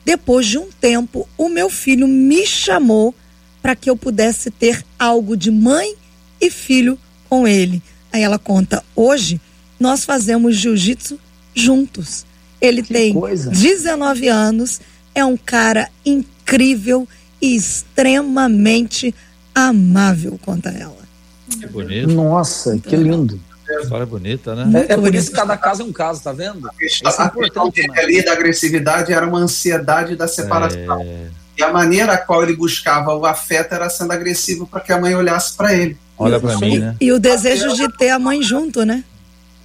[0.05, 3.15] Depois de um tempo, o meu filho me chamou
[3.61, 5.95] para que eu pudesse ter algo de mãe
[6.41, 7.81] e filho com ele.
[8.11, 9.39] Aí ela conta: hoje
[9.79, 11.17] nós fazemos jiu-jitsu
[11.55, 12.25] juntos.
[12.59, 13.49] Ele que tem coisa.
[13.49, 14.81] 19 anos,
[15.15, 17.07] é um cara incrível
[17.41, 19.13] e extremamente
[19.53, 21.03] amável, conta ela.
[21.49, 22.07] Que bonito.
[22.09, 23.39] Nossa, que lindo.
[23.81, 24.85] História bonita, né?
[24.87, 26.67] É, é por isso que cada caso é um caso, tá vendo?
[26.67, 31.01] A, a, a questão ali da agressividade era uma ansiedade da separação.
[31.01, 31.27] É...
[31.57, 34.99] E a maneira a qual ele buscava o afeto era sendo agressivo para que a
[34.99, 35.97] mãe olhasse para ele.
[36.17, 36.95] Olha para mim, né?
[36.99, 39.03] E o desejo de ter a mãe junto, né?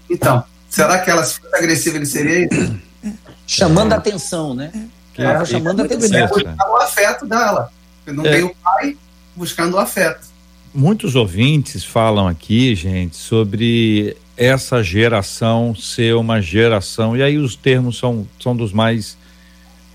[0.09, 2.77] Então, será que ela, se fosse agressiva, ele seria isso?
[3.05, 3.11] É.
[3.47, 4.71] Chamando a atenção, né?
[5.17, 6.29] É, é, chamando a atenção.
[6.29, 7.71] Buscando o afeto dela.
[8.07, 8.43] Não é.
[8.43, 8.97] o pai
[9.39, 10.27] buscando o afeto.
[10.75, 17.99] Muitos ouvintes falam aqui, gente, sobre essa geração ser uma geração, e aí os termos
[17.99, 19.17] são, são dos mais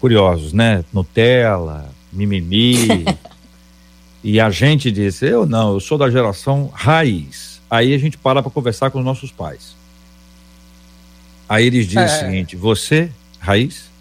[0.01, 0.83] curiosos, né?
[0.91, 3.05] Nutella, mimimi.
[4.23, 7.61] e a gente disse: eu não, eu sou da geração raiz.
[7.69, 9.75] Aí a gente para para conversar com os nossos pais.
[11.47, 12.05] Aí eles dizem é.
[12.05, 13.93] o seguinte: você, raiz?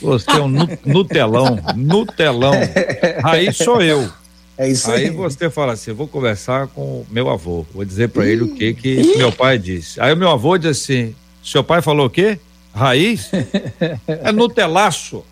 [0.00, 0.48] Você é um
[0.84, 2.52] Nutelão, Nutelão.
[3.22, 4.10] Raiz sou eu.
[4.60, 5.06] É isso aí.
[5.06, 8.74] Aí você fala assim: vou conversar com meu avô, vou dizer para ele o que
[8.74, 9.98] que meu pai disse.
[9.98, 12.38] Aí o meu avô diz assim: seu pai falou o quê?
[12.74, 13.30] Raiz?
[14.06, 15.24] É Nutelaço.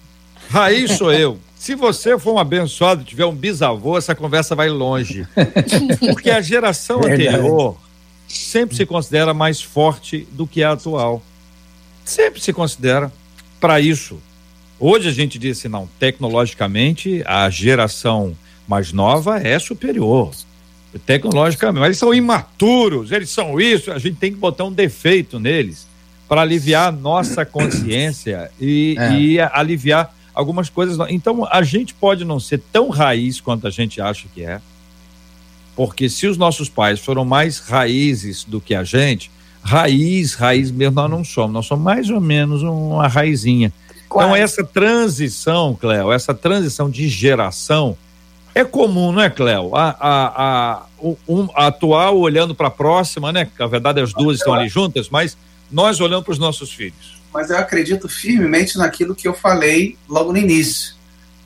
[0.48, 1.38] Raiz sou eu.
[1.58, 5.26] Se você for um abençoado, tiver um bisavô, essa conversa vai longe.
[5.98, 7.28] Porque a geração Verdade.
[7.28, 7.76] anterior
[8.26, 11.22] sempre se considera mais forte do que a atual.
[12.02, 13.12] Sempre se considera
[13.60, 14.18] para isso.
[14.80, 18.34] Hoje a gente disse, não, tecnologicamente a geração
[18.68, 20.30] mais nova é superior.
[21.06, 25.40] Tecnologicamente, mas eles são imaturos, eles são isso, a gente tem que botar um defeito
[25.40, 25.86] neles
[26.28, 29.12] para aliviar a nossa consciência e, é.
[29.14, 30.98] e aliviar algumas coisas.
[31.08, 34.60] Então, a gente pode não ser tão raiz quanto a gente acha que é,
[35.74, 39.30] porque se os nossos pais foram mais raízes do que a gente,
[39.62, 43.72] raiz, raiz mesmo nós não somos, nós somos mais ou menos uma raizinha.
[44.06, 47.96] Então, essa transição, Cléo, essa transição de geração
[48.60, 49.74] é comum, não é, Cléo?
[49.74, 50.82] A, a, a,
[51.28, 53.48] um, a atual olhando para a próxima, né?
[53.58, 55.36] Na verdade, as duas estão ali juntas, mas
[55.70, 60.32] nós olhando para os nossos filhos mas eu acredito firmemente naquilo que eu falei logo
[60.32, 60.94] no início.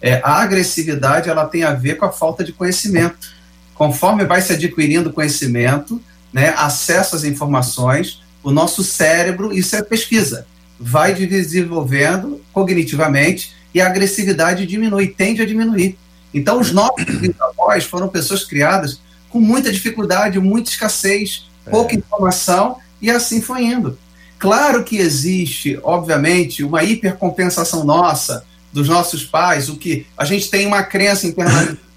[0.00, 3.32] É, a agressividade ela tem a ver com a falta de conhecimento.
[3.74, 6.00] Conforme vai se adquirindo conhecimento,
[6.32, 10.46] né, acesso às informações, o nosso cérebro, isso é pesquisa,
[10.78, 15.96] vai desenvolvendo cognitivamente e a agressividade diminui, tende a diminuir.
[16.32, 17.04] Então, os nossos
[17.40, 21.98] avós foram pessoas criadas com muita dificuldade, muita escassez, pouca é.
[21.98, 23.98] informação, e assim foi indo.
[24.38, 30.66] Claro que existe, obviamente, uma hipercompensação nossa, dos nossos pais, o que a gente tem
[30.66, 31.32] uma crença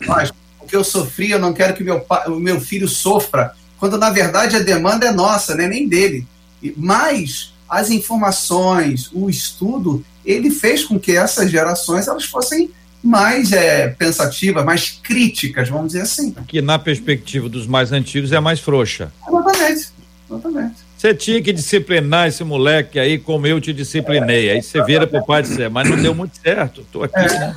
[0.06, 3.54] nós, o que eu sofri, eu não quero que meu, pai, o meu filho sofra,
[3.80, 6.28] quando na verdade a demanda é nossa, né, nem dele.
[6.76, 12.72] Mas as informações, o estudo, ele fez com que essas gerações elas fossem
[13.06, 16.32] mais é, pensativas, mais críticas, vamos dizer assim.
[16.48, 19.12] Que na perspectiva dos mais antigos é mais frouxa.
[19.28, 19.90] Exatamente,
[20.30, 20.76] exatamente.
[20.98, 24.50] Você tinha que disciplinar esse moleque aí como eu te disciplinei.
[24.50, 27.20] Aí você vira pro pai e diz, é, mas não deu muito certo, tô aqui,
[27.20, 27.40] é.
[27.40, 27.56] né?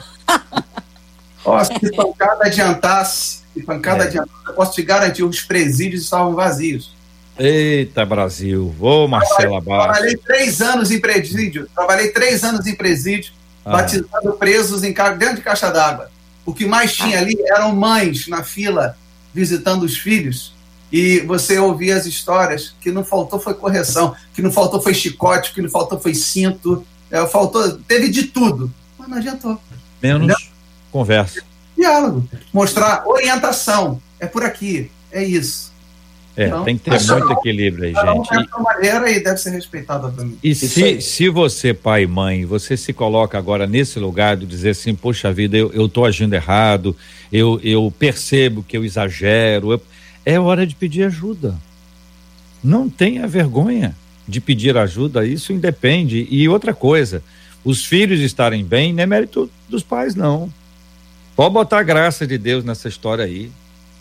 [1.45, 4.07] Ó, se pancada adiantasse, se pancada é.
[4.09, 6.95] adiantasse, eu posso te garantir, os presídios estavam vazios.
[7.39, 8.75] Eita, Brasil.
[8.81, 9.97] Ô, Marcela Barros.
[9.97, 13.33] Trabalhei três anos em presídio, trabalhei três anos em presídio,
[13.65, 13.71] ah.
[13.71, 16.11] batizando presos em, dentro de caixa d'água.
[16.45, 18.97] O que mais tinha ali eram mães na fila
[19.35, 20.55] visitando os filhos
[20.91, 25.53] e você ouvia as histórias que não faltou foi correção, que não faltou foi chicote,
[25.53, 29.61] que não faltou foi cinto, é, faltou, teve de tudo, mas não adiantou.
[30.03, 30.37] Menos Entendeu?
[30.91, 31.43] conversa.
[31.77, 35.73] Diálogo, mostrar orientação, é por aqui, é isso.
[36.39, 38.33] É, então, tem que ter muito equilíbrio aí, gente.
[38.33, 40.39] Um e, maneira e deve ser respeitado também.
[40.41, 44.71] E se, se você, pai e mãe, você se coloca agora nesse lugar de dizer
[44.71, 46.97] assim, poxa vida, eu, eu tô agindo errado,
[47.33, 49.83] eu, eu percebo que eu exagero, eu,
[50.25, 51.57] é hora de pedir ajuda.
[52.63, 56.29] Não tenha vergonha de pedir ajuda, isso independe.
[56.31, 57.21] E outra coisa,
[57.65, 60.53] os filhos estarem bem não é mérito dos pais, não.
[61.35, 63.51] Pode botar a graça de Deus nessa história aí,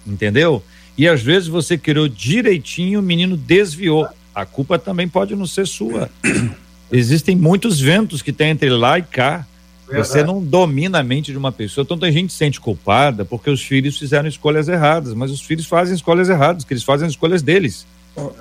[0.06, 0.62] entendeu?
[0.98, 4.08] E às vezes você criou direitinho, o menino desviou.
[4.34, 6.10] A culpa também pode não ser sua.
[6.91, 9.45] Existem muitos ventos que tem entre lá e cá.
[9.88, 10.08] Verdade.
[10.08, 11.84] Você não domina a mente de uma pessoa.
[11.84, 15.66] Então a gente se sente culpada porque os filhos fizeram escolhas erradas, mas os filhos
[15.66, 17.86] fazem escolhas erradas, que eles fazem as escolhas deles.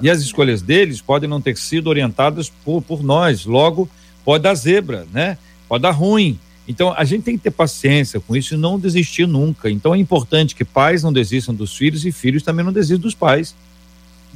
[0.01, 3.45] E as escolhas deles podem não ter sido orientadas por, por nós.
[3.45, 3.89] Logo,
[4.25, 5.37] pode dar zebra, né?
[5.69, 6.39] Pode dar ruim.
[6.69, 9.71] Então a gente tem que ter paciência com isso e não desistir nunca.
[9.71, 13.15] Então é importante que pais não desistam dos filhos e filhos também não desistam dos
[13.15, 13.55] pais.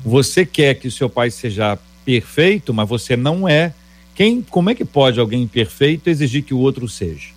[0.04, 3.74] Você quer que o seu pai seja perfeito, mas você não é.
[4.14, 7.28] Quem, como é que pode alguém perfeito exigir que o outro seja?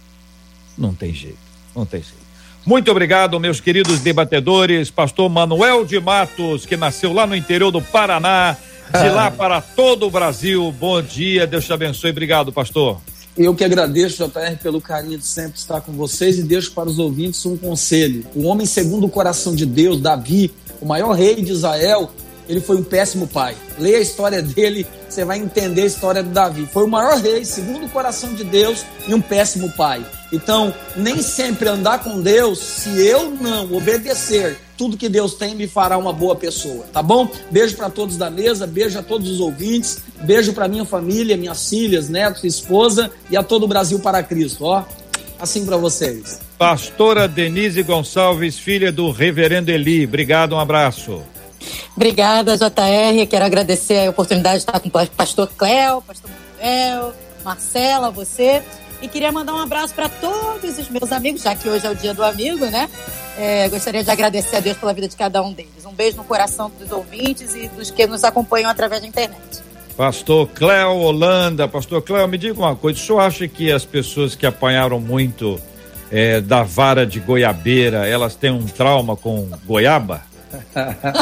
[0.77, 1.37] Não tem jeito,
[1.75, 2.23] não tem jeito.
[2.65, 7.81] Muito obrigado, meus queridos debatedores, pastor Manuel de Matos, que nasceu lá no interior do
[7.81, 8.55] Paraná,
[8.89, 10.71] de lá para todo o Brasil.
[10.79, 12.11] Bom dia, Deus te abençoe.
[12.11, 13.01] Obrigado, pastor.
[13.35, 16.99] Eu que agradeço, JR, pelo carinho de sempre estar com vocês e deixo para os
[16.99, 18.25] ouvintes um conselho.
[18.35, 22.11] O homem segundo o coração de Deus, Davi, o maior rei de Israel,
[22.47, 23.55] ele foi um péssimo pai.
[23.79, 26.67] Leia a história dele, você vai entender a história do Davi.
[26.71, 30.05] Foi o maior rei, segundo o coração de Deus, e um péssimo pai.
[30.31, 35.65] Então, nem sempre andar com Deus, se eu não obedecer tudo que Deus tem, me
[35.65, 37.25] fará uma boa pessoa, tá bom?
[37.49, 41.69] Beijo para todos da mesa, beijo a todos os ouvintes, beijo para minha família, minhas
[41.69, 44.83] filhas, netos, esposa e a todo o Brasil para Cristo, ó.
[45.39, 46.41] Assim para vocês.
[46.57, 51.23] Pastora Denise Gonçalves, filha do Reverendo Eli, obrigado, um abraço.
[51.95, 53.25] Obrigada, JR.
[53.29, 57.13] Quero agradecer a oportunidade de estar com o pastor Cléo, pastor Manuel,
[57.45, 58.61] Marcela, você.
[59.03, 61.95] E queria mandar um abraço para todos os meus amigos, já que hoje é o
[61.95, 62.89] dia do amigo, né?
[63.37, 65.85] É, gostaria de agradecer a Deus pela vida de cada um deles.
[65.85, 69.61] Um beijo no coração dos ouvintes e dos que nos acompanham através da internet.
[69.97, 74.35] Pastor Cléo Holanda, Pastor Cléo, me diga uma coisa, o senhor acha que as pessoas
[74.35, 75.59] que apanharam muito
[76.09, 80.23] é, da vara de goiabeira, elas têm um trauma com goiaba?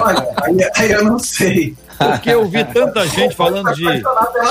[0.03, 1.75] Olha, aí, aí, eu não sei.
[1.97, 3.83] Porque eu vi tanta gente falando de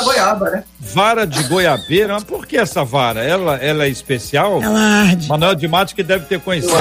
[0.04, 0.64] goiaba, né?
[0.78, 2.14] vara de goiabeira.
[2.14, 3.22] Mas por que essa vara?
[3.22, 4.62] Ela, ela é especial?
[4.62, 5.28] Ela arde.
[5.28, 6.74] Manuel de Matos que deve ter conhecido.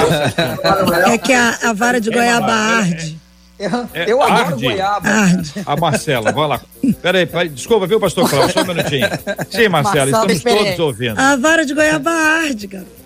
[1.06, 3.18] É que a, a vara de é goiaba arde.
[3.58, 4.64] Eu, é, eu adoro arde.
[4.64, 5.08] goiaba.
[5.08, 5.52] Arde.
[5.66, 6.60] A Marcela, vai lá.
[7.02, 8.54] Peraí, peraí, desculpa, viu, pastor Cláudio?
[8.54, 9.06] Só um minutinho.
[9.50, 11.18] Sim, Marcela, estamos todos ouvindo.
[11.18, 13.00] A vara de goiaba arde, garoto.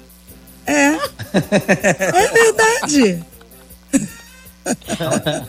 [0.67, 0.97] É.
[1.35, 3.25] É verdade.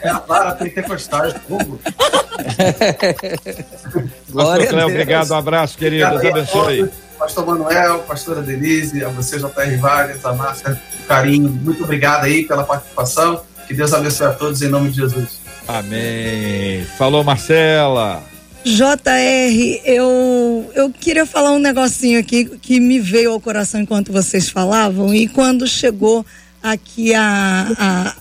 [0.01, 1.79] É a vara pentecostal, fogo.
[4.33, 6.09] Pastor Cléo, obrigado, um abraço, querido.
[6.19, 6.89] Deus abençoe.
[7.17, 9.77] Pastor Manuel, pastora Denise, a você, J.R.
[9.77, 11.49] Vargas, a Márcia, carinho.
[11.49, 13.41] Muito obrigado aí pela participação.
[13.67, 15.39] Que Deus abençoe a todos em nome de Jesus.
[15.67, 16.85] Amém.
[16.97, 18.21] Falou, Marcela.
[18.65, 24.49] JR, eu, eu queria falar um negocinho aqui que me veio ao coração enquanto vocês
[24.49, 26.25] falavam e quando chegou
[26.63, 28.15] aqui a, a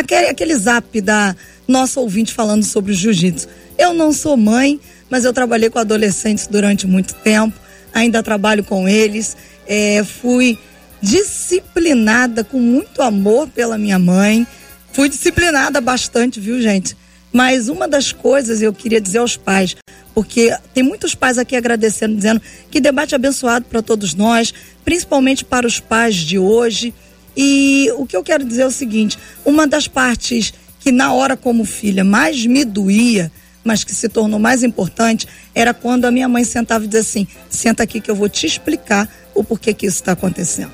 [0.00, 1.34] aquele, aquele zap da
[1.66, 3.48] nossa ouvinte falando sobre o jiu-jitsu.
[3.78, 7.58] Eu não sou mãe, mas eu trabalhei com adolescentes durante muito tempo,
[7.94, 9.36] ainda trabalho com eles.
[9.66, 10.58] É, fui
[11.00, 14.46] disciplinada com muito amor pela minha mãe.
[14.92, 16.96] Fui disciplinada bastante, viu, gente?
[17.32, 19.76] Mas uma das coisas eu queria dizer aos pais,
[20.12, 24.52] porque tem muitos pais aqui agradecendo, dizendo que debate abençoado para todos nós,
[24.84, 26.92] principalmente para os pais de hoje.
[27.36, 31.36] E o que eu quero dizer é o seguinte: uma das partes que na hora
[31.36, 33.30] como filha mais me doía,
[33.62, 37.28] mas que se tornou mais importante, era quando a minha mãe sentava e dizia assim:
[37.48, 40.72] senta aqui que eu vou te explicar o porquê que isso está acontecendo.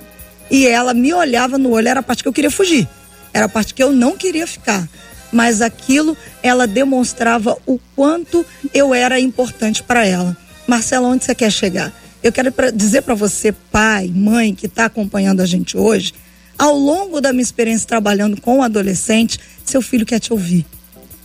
[0.50, 2.88] E ela me olhava no olho, era a parte que eu queria fugir,
[3.34, 4.88] era a parte que eu não queria ficar.
[5.32, 10.36] Mas aquilo, ela demonstrava o quanto eu era importante para ela.
[10.68, 11.92] Marcela, onde você quer chegar?
[12.22, 16.14] Eu quero dizer para você, pai, mãe, que está acompanhando a gente hoje,
[16.59, 20.64] ao longo da minha experiência trabalhando com adolescente, seu filho quer te ouvir.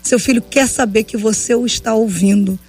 [0.02, 2.60] Seu filho quer saber que você o está ouvindo.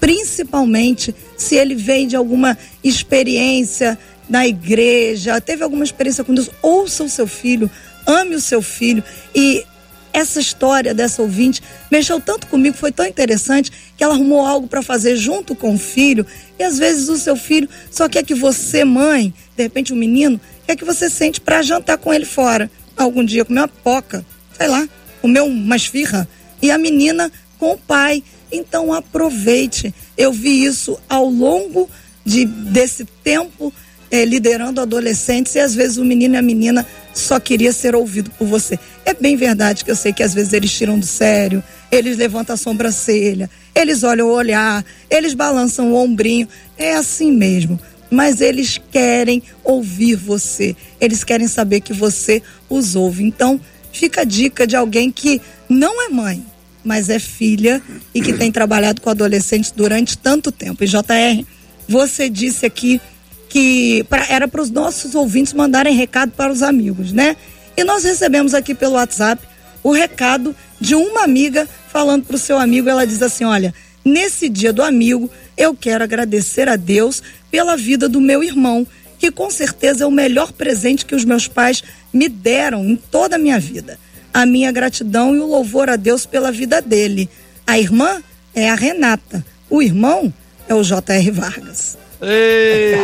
[0.00, 3.98] Principalmente se ele vem de alguma experiência
[4.28, 7.70] na igreja, teve alguma experiência com Deus, ouça o seu filho,
[8.06, 9.02] ame o seu filho
[9.34, 9.64] e
[10.12, 14.82] essa história dessa ouvinte mexeu tanto comigo, foi tão interessante que ela arrumou algo para
[14.82, 16.26] fazer junto com o filho.
[16.58, 19.98] E às vezes o seu filho só quer que você, mãe, de repente o um
[19.98, 22.70] menino, quer que você sente para jantar com ele fora.
[22.96, 24.24] Algum dia comer uma poca,
[24.56, 24.88] sei lá,
[25.20, 26.28] comer uma esfirra.
[26.60, 28.22] E a menina com o pai.
[28.50, 29.94] Então aproveite.
[30.16, 31.88] Eu vi isso ao longo
[32.24, 33.72] de, desse tempo
[34.10, 38.30] é, liderando adolescentes e às vezes o menino e a menina só queria ser ouvido
[38.32, 38.78] por você.
[39.06, 42.54] É bem verdade que eu sei que às vezes eles tiram do sério, eles levantam
[42.54, 46.46] a sobrancelha, eles olham o olhar, eles balançam o ombrinho.
[46.76, 47.80] É assim mesmo.
[48.12, 50.76] Mas eles querem ouvir você.
[51.00, 53.24] Eles querem saber que você os ouve.
[53.24, 53.58] Então,
[53.90, 56.44] fica a dica de alguém que não é mãe,
[56.84, 57.80] mas é filha
[58.14, 60.84] e que tem trabalhado com adolescentes durante tanto tempo.
[60.84, 61.42] E JR,
[61.88, 63.00] você disse aqui
[63.48, 67.34] que pra, era para os nossos ouvintes mandarem recado para os amigos, né?
[67.74, 69.42] E nós recebemos aqui pelo WhatsApp
[69.82, 72.90] o recado de uma amiga falando para o seu amigo.
[72.90, 75.30] Ela diz assim: Olha, nesse dia do amigo,
[75.62, 78.86] eu quero agradecer a Deus pela vida do meu irmão,
[79.18, 81.82] que com certeza é o melhor presente que os meus pais
[82.12, 83.98] me deram em toda a minha vida.
[84.34, 87.28] A minha gratidão e o louvor a Deus pela vida dele.
[87.66, 88.22] A irmã
[88.54, 90.32] é a Renata, o irmão
[90.68, 91.30] é o J.R.
[91.30, 91.96] Vargas.
[92.20, 92.96] Ei!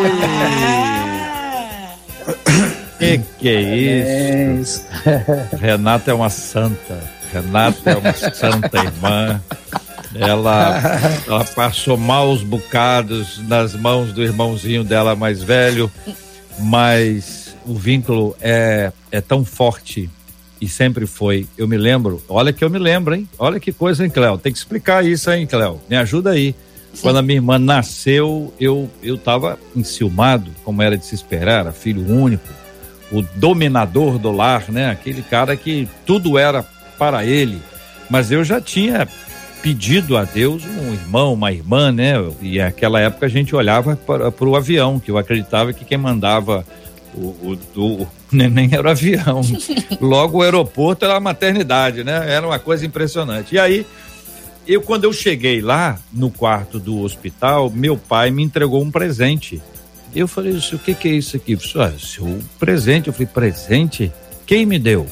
[2.99, 4.85] que que é isso?
[5.61, 6.99] Renata é uma santa.
[7.33, 9.41] Renata é uma santa irmã.
[10.15, 10.81] Ela,
[11.27, 15.91] ela passou maus bocados nas mãos do irmãozinho dela mais velho,
[16.59, 20.09] mas o vínculo é, é tão forte
[20.61, 21.47] e sempre foi.
[21.57, 23.29] Eu me lembro, olha que eu me lembro, hein?
[23.39, 24.39] Olha que coisa, hein, Cléo?
[24.39, 25.81] Tem que explicar isso, hein, Cléo?
[25.89, 26.55] Me ajuda aí.
[27.01, 32.11] Quando a minha irmã nasceu, eu eu estava enciumado, como era de se esperar, filho
[32.11, 32.49] único,
[33.13, 34.91] o dominador do lar, né?
[34.91, 36.65] Aquele cara que tudo era
[36.99, 37.63] para ele.
[38.11, 39.07] Mas eu já tinha
[39.63, 42.15] pedido a Deus um irmão, uma irmã, né?
[42.41, 46.65] E naquela época a gente olhava para, o avião, que eu acreditava que quem mandava
[47.15, 48.09] o, o,
[48.73, 49.41] era o avião.
[50.01, 52.31] Logo o aeroporto era a maternidade, né?
[52.31, 53.55] Era uma coisa impressionante.
[53.55, 53.87] E aí
[54.67, 59.61] eu quando eu cheguei lá no quarto do hospital, meu pai me entregou um presente.
[60.15, 61.57] Eu falei, o que, que é isso aqui?
[61.57, 63.09] Falei, ah, seu presente.
[63.09, 64.13] Eu falei, presente?
[64.47, 65.07] Quem me deu?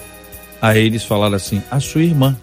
[0.60, 2.36] Aí eles falaram assim, a sua irmã.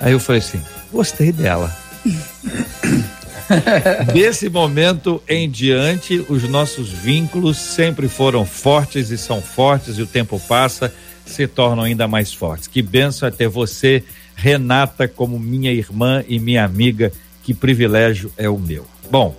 [0.00, 0.60] Aí eu falei assim,
[0.92, 1.74] gostei dela.
[4.12, 10.06] Desse momento em diante, os nossos vínculos sempre foram fortes e são fortes, e o
[10.06, 10.92] tempo passa,
[11.24, 12.68] se tornam ainda mais fortes.
[12.68, 14.04] Que benção é ter você
[14.38, 17.12] Renata como minha irmã e minha amiga.
[17.42, 18.86] Que privilégio é o meu.
[19.10, 19.34] Bom,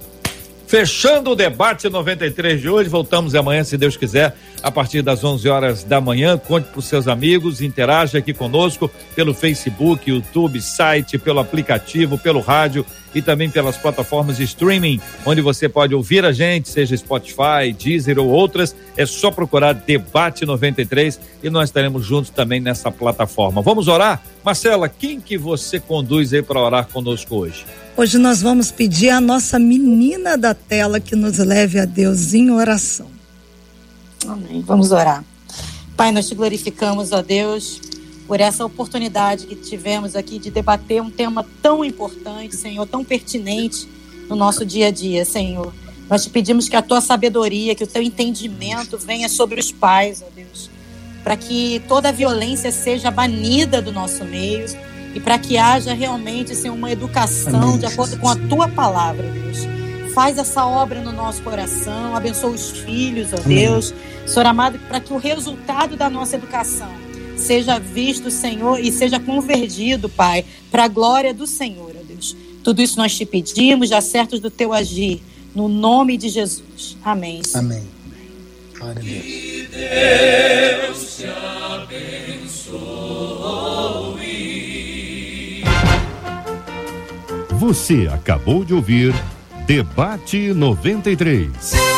[0.69, 5.49] fechando o debate 93 de hoje, voltamos amanhã, se Deus quiser, a partir das 11
[5.49, 6.37] horas da manhã.
[6.37, 12.39] Conte para os seus amigos, interaja aqui conosco pelo Facebook, YouTube, site, pelo aplicativo, pelo
[12.39, 17.73] rádio e também pelas plataformas de streaming, onde você pode ouvir a gente, seja Spotify,
[17.77, 18.75] Deezer ou outras.
[18.95, 23.61] É só procurar Debate 93 e nós estaremos juntos também nessa plataforma.
[23.61, 24.21] Vamos orar?
[24.43, 27.65] Marcela, quem que você conduz aí para orar conosco hoje?
[27.97, 32.51] Hoje nós vamos pedir a nossa menina da tela que nos leve a Deus em
[32.51, 33.07] oração.
[34.27, 34.61] Amém.
[34.65, 35.23] Vamos orar.
[35.97, 37.81] Pai, nós te glorificamos, ó Deus,
[38.29, 43.89] por essa oportunidade que tivemos aqui de debater um tema tão importante, Senhor, tão pertinente
[44.29, 45.73] no nosso dia a dia, Senhor.
[46.07, 50.23] Nós te pedimos que a tua sabedoria, que o teu entendimento venha sobre os pais,
[50.23, 50.69] ó Deus,
[51.23, 54.67] para que toda a violência seja banida do nosso meio
[55.15, 59.23] e para que haja realmente Senhor, uma educação Amém, de acordo com a tua palavra,
[59.23, 59.57] Deus.
[60.13, 63.91] Faz essa obra no nosso coração, abençoa os filhos, ó Deus.
[64.27, 67.08] Senhor amado, para que o resultado da nossa educação
[67.39, 72.35] seja visto, Senhor, e seja convertido, Pai, para a glória do Senhor, ó Deus.
[72.63, 75.21] Tudo isso nós te pedimos, já certos do teu agir,
[75.55, 76.97] no nome de Jesus.
[77.03, 77.41] Amém.
[77.53, 77.83] Amém.
[78.77, 79.23] Glória a Deus.
[79.23, 82.79] Que Deus te abençoe.
[87.57, 89.13] Você acabou de ouvir
[89.65, 91.88] Debate 93.